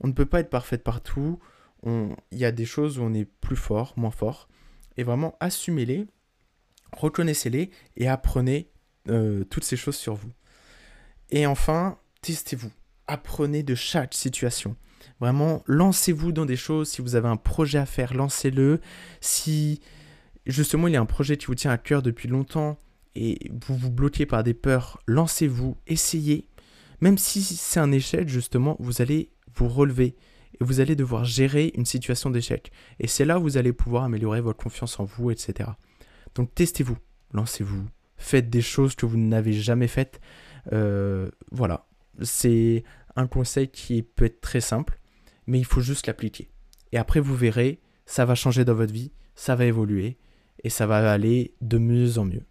on 0.00 0.08
ne 0.08 0.12
peut 0.12 0.26
pas 0.26 0.40
être 0.40 0.50
parfait 0.50 0.78
partout. 0.78 1.38
Il 1.84 2.14
y 2.32 2.44
a 2.44 2.52
des 2.52 2.66
choses 2.66 2.98
où 2.98 3.02
on 3.02 3.14
est 3.14 3.24
plus 3.24 3.56
fort, 3.56 3.94
moins 3.96 4.10
fort. 4.10 4.48
Et 4.96 5.02
vraiment, 5.02 5.36
assumez-les, 5.40 6.06
reconnaissez-les 6.92 7.70
et 7.96 8.08
apprenez 8.08 8.70
euh, 9.08 9.44
toutes 9.44 9.64
ces 9.64 9.76
choses 9.76 9.96
sur 9.96 10.14
vous. 10.14 10.32
Et 11.30 11.46
enfin, 11.46 11.98
testez-vous. 12.22 12.70
Apprenez 13.06 13.62
de 13.62 13.74
chaque 13.74 14.14
situation. 14.14 14.76
Vraiment, 15.20 15.62
lancez-vous 15.66 16.32
dans 16.32 16.46
des 16.46 16.56
choses. 16.56 16.88
Si 16.90 17.02
vous 17.02 17.14
avez 17.14 17.28
un 17.28 17.36
projet 17.36 17.78
à 17.78 17.86
faire, 17.86 18.14
lancez-le. 18.14 18.80
Si 19.20 19.80
justement 20.46 20.88
il 20.88 20.94
y 20.94 20.96
a 20.96 21.00
un 21.00 21.06
projet 21.06 21.36
qui 21.36 21.46
vous 21.46 21.54
tient 21.54 21.70
à 21.70 21.78
cœur 21.78 22.02
depuis 22.02 22.28
longtemps 22.28 22.78
et 23.14 23.50
vous 23.66 23.76
vous 23.76 23.90
bloquez 23.90 24.26
par 24.26 24.42
des 24.44 24.54
peurs, 24.54 25.02
lancez-vous, 25.06 25.76
essayez. 25.86 26.46
Même 27.00 27.18
si 27.18 27.42
c'est 27.42 27.80
un 27.80 27.92
échec, 27.92 28.28
justement, 28.28 28.76
vous 28.78 29.00
allez 29.02 29.30
vous 29.54 29.68
relever 29.68 30.16
et 30.60 30.64
vous 30.64 30.80
allez 30.80 30.96
devoir 30.96 31.24
gérer 31.24 31.72
une 31.74 31.86
situation 31.86 32.30
d'échec. 32.30 32.70
Et 32.98 33.06
c'est 33.06 33.24
là 33.24 33.38
où 33.38 33.42
vous 33.42 33.56
allez 33.56 33.72
pouvoir 33.72 34.04
améliorer 34.04 34.40
votre 34.40 34.62
confiance 34.62 35.00
en 35.00 35.04
vous, 35.04 35.30
etc. 35.30 35.70
Donc 36.34 36.54
testez-vous, 36.54 36.98
lancez-vous, 37.32 37.86
faites 38.16 38.50
des 38.50 38.62
choses 38.62 38.94
que 38.94 39.06
vous 39.06 39.16
n'avez 39.16 39.52
jamais 39.52 39.88
faites. 39.88 40.20
Euh, 40.72 41.30
voilà, 41.50 41.86
c'est 42.22 42.84
un 43.16 43.26
conseil 43.26 43.68
qui 43.68 44.02
peut 44.02 44.26
être 44.26 44.40
très 44.40 44.60
simple, 44.60 44.98
mais 45.46 45.58
il 45.58 45.64
faut 45.64 45.80
juste 45.80 46.06
l'appliquer. 46.06 46.50
Et 46.92 46.98
après, 46.98 47.20
vous 47.20 47.36
verrez, 47.36 47.80
ça 48.06 48.24
va 48.24 48.34
changer 48.34 48.64
dans 48.64 48.74
votre 48.74 48.92
vie, 48.92 49.12
ça 49.34 49.54
va 49.54 49.64
évoluer, 49.64 50.18
et 50.62 50.70
ça 50.70 50.86
va 50.86 51.10
aller 51.10 51.54
de 51.60 51.78
mieux 51.78 52.18
en 52.18 52.24
mieux. 52.24 52.44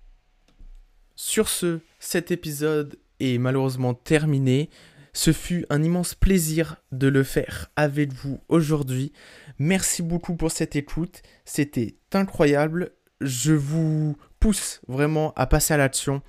Sur 1.15 1.49
ce, 1.49 1.81
cet 1.99 2.31
épisode 2.31 2.97
malheureusement 3.39 3.93
terminé. 3.93 4.69
Ce 5.13 5.33
fut 5.33 5.65
un 5.69 5.83
immense 5.83 6.15
plaisir 6.15 6.77
de 6.91 7.07
le 7.07 7.23
faire 7.23 7.71
avec 7.75 8.13
vous 8.13 8.39
aujourd'hui. 8.47 9.11
Merci 9.57 10.01
beaucoup 10.01 10.35
pour 10.35 10.51
cette 10.51 10.75
écoute. 10.75 11.21
C'était 11.45 11.95
incroyable. 12.13 12.91
Je 13.19 13.53
vous 13.53 14.15
pousse 14.39 14.81
vraiment 14.87 15.33
à 15.35 15.47
passer 15.47 15.73
à 15.73 15.77
l'action 15.77 16.21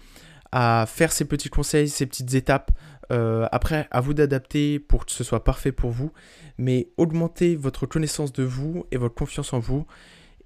à 0.52 0.84
faire 0.86 1.12
ces 1.12 1.24
petits 1.24 1.48
conseils, 1.48 1.88
ces 1.88 2.06
petites 2.06 2.34
étapes. 2.34 2.70
Euh, 3.12 3.48
après, 3.50 3.88
à 3.90 4.00
vous 4.00 4.14
d'adapter 4.14 4.78
pour 4.78 5.04
que 5.04 5.12
ce 5.12 5.24
soit 5.24 5.42
parfait 5.42 5.72
pour 5.72 5.90
vous, 5.90 6.12
mais 6.58 6.90
augmentez 6.96 7.56
votre 7.56 7.86
connaissance 7.86 8.32
de 8.32 8.44
vous 8.44 8.86
et 8.92 8.96
votre 8.96 9.14
confiance 9.14 9.52
en 9.52 9.58
vous, 9.58 9.86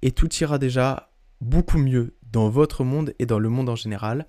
et 0.01 0.11
tout 0.11 0.33
ira 0.35 0.57
déjà 0.57 1.11
beaucoup 1.41 1.77
mieux 1.77 2.15
dans 2.31 2.49
votre 2.49 2.83
monde 2.83 3.13
et 3.19 3.25
dans 3.25 3.39
le 3.39 3.49
monde 3.49 3.69
en 3.69 3.75
général. 3.75 4.25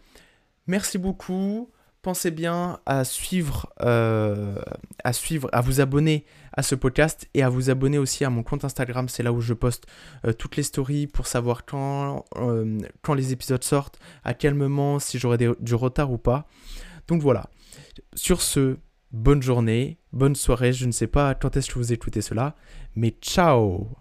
Merci 0.66 0.98
beaucoup 0.98 1.70
pensez 2.06 2.30
bien 2.30 2.78
à 2.86 3.02
suivre, 3.02 3.68
euh, 3.82 4.54
à 5.02 5.12
suivre, 5.12 5.48
à 5.52 5.60
vous 5.60 5.80
abonner 5.80 6.24
à 6.52 6.62
ce 6.62 6.76
podcast 6.76 7.28
et 7.34 7.42
à 7.42 7.48
vous 7.48 7.68
abonner 7.68 7.98
aussi 7.98 8.24
à 8.24 8.30
mon 8.30 8.44
compte 8.44 8.64
Instagram. 8.64 9.08
C'est 9.08 9.24
là 9.24 9.32
où 9.32 9.40
je 9.40 9.54
poste 9.54 9.86
euh, 10.24 10.32
toutes 10.32 10.54
les 10.54 10.62
stories 10.62 11.08
pour 11.08 11.26
savoir 11.26 11.64
quand, 11.64 12.24
euh, 12.36 12.78
quand 13.02 13.14
les 13.14 13.32
épisodes 13.32 13.64
sortent, 13.64 13.98
à 14.22 14.34
quel 14.34 14.54
moment, 14.54 15.00
si 15.00 15.18
j'aurai 15.18 15.36
du 15.58 15.74
retard 15.74 16.12
ou 16.12 16.18
pas. 16.18 16.46
Donc 17.08 17.22
voilà. 17.22 17.50
Sur 18.14 18.40
ce, 18.40 18.76
bonne 19.10 19.42
journée, 19.42 19.98
bonne 20.12 20.36
soirée. 20.36 20.72
Je 20.72 20.86
ne 20.86 20.92
sais 20.92 21.08
pas 21.08 21.34
quand 21.34 21.56
est-ce 21.56 21.72
que 21.72 21.80
vous 21.80 21.92
écoutez 21.92 22.20
cela, 22.20 22.54
mais 22.94 23.16
ciao 23.20 23.96